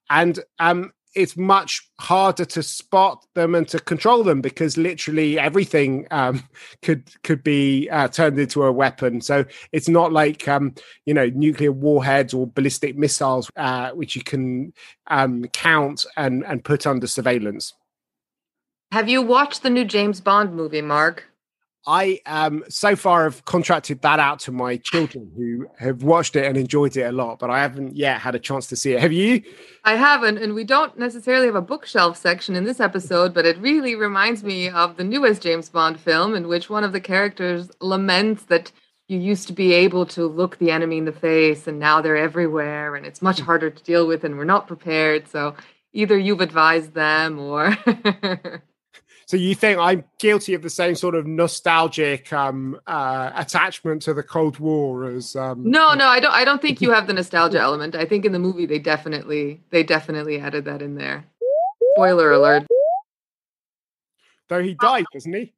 And 0.10 0.40
um, 0.60 0.92
it's 1.16 1.36
much 1.36 1.90
harder 2.00 2.46
to 2.46 2.64
spot 2.64 3.26
them 3.36 3.56
and 3.56 3.68
to 3.68 3.80
control 3.80 4.24
them 4.24 4.42
because 4.42 4.78
literally 4.78 5.38
everything 5.38 6.08
um, 6.12 6.44
could 6.82 7.10
could 7.24 7.44
be 7.44 7.90
uh, 7.90 8.08
turned 8.08 8.40
into 8.40 8.64
a 8.64 8.72
weapon. 8.72 9.22
So 9.22 9.46
it's 9.72 9.90
not 9.90 10.12
like 10.12 10.48
um, 10.48 10.74
you 11.06 11.14
know 11.14 11.28
nuclear 11.28 11.72
warheads 11.72 12.34
or 12.34 12.48
ballistic 12.48 12.98
missiles, 12.98 13.50
uh, 13.56 13.92
which 13.92 14.16
you 14.16 14.24
can 14.24 14.74
um, 15.08 15.46
count 15.54 16.06
and 16.18 16.46
and 16.46 16.64
put 16.64 16.88
under 16.88 17.08
surveillance. 17.08 17.74
Have 18.92 19.08
you 19.08 19.22
watched 19.22 19.64
the 19.64 19.70
new 19.70 19.86
James 19.86 20.20
Bond 20.20 20.54
movie, 20.54 20.82
Mark? 20.82 21.31
I 21.88 22.20
um 22.28 22.64
so 22.70 22.96
far 22.96 23.24
have 23.24 23.44
contracted 23.46 24.02
that 24.04 24.20
out 24.20 24.40
to 24.42 24.52
my 24.52 24.78
children 24.78 25.32
who 25.36 25.68
have 25.80 26.04
watched 26.04 26.36
it 26.36 26.46
and 26.46 26.56
enjoyed 26.56 26.96
it 26.96 27.04
a 27.04 27.12
lot, 27.12 27.40
but 27.40 27.50
I 27.50 27.60
haven't 27.60 27.96
yet 27.96 28.22
had 28.22 28.36
a 28.36 28.40
chance 28.40 28.68
to 28.68 28.76
see 28.76 28.94
it. 28.94 29.00
Have 29.00 29.12
you? 29.12 29.42
I 29.84 29.96
haven't, 29.96 30.38
and 30.38 30.54
we 30.54 30.64
don't 30.64 30.98
necessarily 30.98 31.48
have 31.48 31.56
a 31.56 31.62
bookshelf 31.62 32.18
section 32.18 32.56
in 32.56 32.66
this 32.66 32.80
episode, 32.80 33.34
but 33.34 33.46
it 33.46 33.58
really 33.58 33.96
reminds 33.96 34.44
me 34.44 34.70
of 34.70 34.98
the 34.98 35.04
newest 35.04 35.42
James 35.42 35.70
Bond 35.70 36.00
film, 36.00 36.36
in 36.36 36.48
which 36.48 36.70
one 36.70 36.84
of 36.84 36.92
the 36.92 37.02
characters 37.02 37.72
laments 37.80 38.44
that 38.44 38.72
you 39.08 39.18
used 39.18 39.48
to 39.48 39.54
be 39.54 39.74
able 39.74 40.06
to 40.06 40.26
look 40.26 40.58
the 40.58 40.72
enemy 40.72 41.00
in 41.00 41.06
the 41.06 41.12
face, 41.12 41.68
and 41.68 41.80
now 41.80 42.00
they're 42.00 42.16
everywhere, 42.16 42.96
and 42.96 43.06
it's 43.06 43.22
much 43.22 43.40
harder 43.42 43.72
to 43.72 43.84
deal 43.84 44.06
with, 44.08 44.24
and 44.24 44.38
we're 44.38 44.46
not 44.46 44.68
prepared. 44.68 45.28
So 45.28 45.56
either 45.94 46.18
you've 46.18 46.42
advised 46.42 46.94
them 46.94 47.40
or 47.40 47.76
So 49.32 49.38
you 49.38 49.56
think 49.56 49.80
I'm 49.80 50.04
guilty 50.20 50.56
of 50.56 50.62
the 50.62 50.70
same 50.70 50.94
sort 50.94 51.16
of 51.16 51.26
nostalgic 51.26 52.34
um, 52.34 52.78
uh, 52.86 53.32
attachment 53.34 54.02
to 54.02 54.14
the 54.14 54.24
Cold 54.24 54.60
War 54.60 55.06
as? 55.06 55.38
Um, 55.38 55.64
no, 55.64 55.94
no, 55.94 56.06
I 56.06 56.20
don't. 56.20 56.34
I 56.34 56.44
don't 56.44 56.62
think 56.62 56.82
you 56.82 56.92
have 56.92 57.08
the 57.08 57.14
nostalgia 57.14 57.58
element. 57.58 57.96
I 57.96 58.04
think 58.04 58.26
in 58.26 58.34
the 58.34 58.40
movie 58.40 58.66
they 58.66 58.78
definitely 58.78 59.62
they 59.70 59.84
definitely 59.84 60.42
added 60.42 60.66
that 60.66 60.82
in 60.82 60.96
there. 60.96 61.24
Spoiler 61.94 62.34
alert. 62.34 62.68
Though 64.50 64.62
he 64.62 64.74
died, 64.74 65.06
doesn't 65.14 65.32
he? 65.32 65.54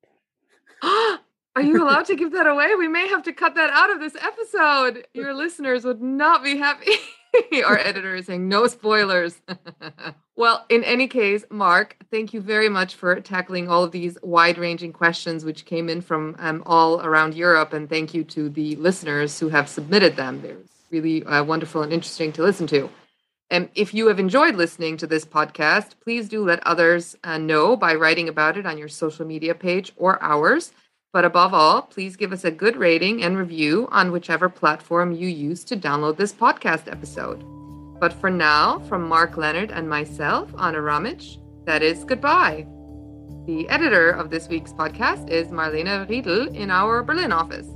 Are 0.83 1.63
you 1.63 1.83
allowed 1.83 2.05
to 2.05 2.15
give 2.15 2.31
that 2.33 2.45
away? 2.45 2.75
We 2.75 2.87
may 2.87 3.07
have 3.07 3.23
to 3.23 3.33
cut 3.33 3.55
that 3.55 3.71
out 3.71 3.89
of 3.89 3.99
this 3.99 4.15
episode. 4.21 5.07
Your 5.15 5.33
listeners 5.33 5.83
would 5.83 5.99
not 5.99 6.43
be 6.43 6.57
happy. 6.57 6.91
Our 7.65 7.77
editor 7.77 8.15
is 8.15 8.27
saying 8.27 8.47
no 8.47 8.67
spoilers. 8.67 9.41
well, 10.35 10.65
in 10.69 10.83
any 10.83 11.07
case, 11.07 11.43
Mark, 11.49 11.97
thank 12.11 12.33
you 12.33 12.41
very 12.41 12.69
much 12.69 12.95
for 12.95 13.19
tackling 13.21 13.69
all 13.69 13.83
of 13.83 13.91
these 13.91 14.17
wide 14.21 14.57
ranging 14.57 14.93
questions 14.93 15.43
which 15.43 15.65
came 15.65 15.89
in 15.89 16.01
from 16.01 16.35
um, 16.39 16.63
all 16.65 17.01
around 17.01 17.33
Europe. 17.33 17.73
And 17.73 17.89
thank 17.89 18.13
you 18.13 18.23
to 18.25 18.49
the 18.49 18.75
listeners 18.75 19.39
who 19.39 19.49
have 19.49 19.67
submitted 19.67 20.15
them. 20.15 20.41
They're 20.41 20.57
really 20.91 21.23
uh, 21.23 21.43
wonderful 21.43 21.81
and 21.81 21.91
interesting 21.91 22.31
to 22.33 22.43
listen 22.43 22.67
to. 22.67 22.89
And 23.49 23.69
if 23.75 23.93
you 23.93 24.07
have 24.07 24.19
enjoyed 24.19 24.55
listening 24.55 24.97
to 24.97 25.07
this 25.07 25.25
podcast, 25.25 25.91
please 26.03 26.27
do 26.27 26.43
let 26.43 26.65
others 26.65 27.15
uh, 27.23 27.37
know 27.37 27.75
by 27.75 27.93
writing 27.93 28.29
about 28.29 28.57
it 28.57 28.65
on 28.65 28.77
your 28.77 28.87
social 28.87 29.25
media 29.25 29.53
page 29.53 29.91
or 29.95 30.21
ours. 30.23 30.71
But 31.13 31.25
above 31.25 31.53
all, 31.53 31.83
please 31.83 32.15
give 32.15 32.33
us 32.33 32.43
a 32.43 32.49
good 32.49 32.75
rating 32.75 33.23
and 33.23 33.37
review 33.37 33.87
on 33.91 34.11
whichever 34.11 34.49
platform 34.49 35.11
you 35.11 35.27
use 35.27 35.63
to 35.65 35.77
download 35.77 36.17
this 36.17 36.33
podcast 36.33 36.91
episode. 36.91 37.45
But 37.99 38.13
for 38.13 38.31
now, 38.31 38.79
from 38.89 39.07
Mark 39.07 39.37
Leonard 39.37 39.69
and 39.69 39.87
myself, 39.87 40.51
Ana 40.57 40.79
Ramic, 40.79 41.37
that 41.65 41.83
is 41.83 42.03
goodbye. 42.03 42.65
The 43.45 43.69
editor 43.69 44.09
of 44.09 44.31
this 44.31 44.49
week's 44.49 44.73
podcast 44.73 45.29
is 45.29 45.49
Marlene 45.49 46.09
Riedel 46.09 46.47
in 46.55 46.71
our 46.71 47.03
Berlin 47.03 47.31
office. 47.31 47.67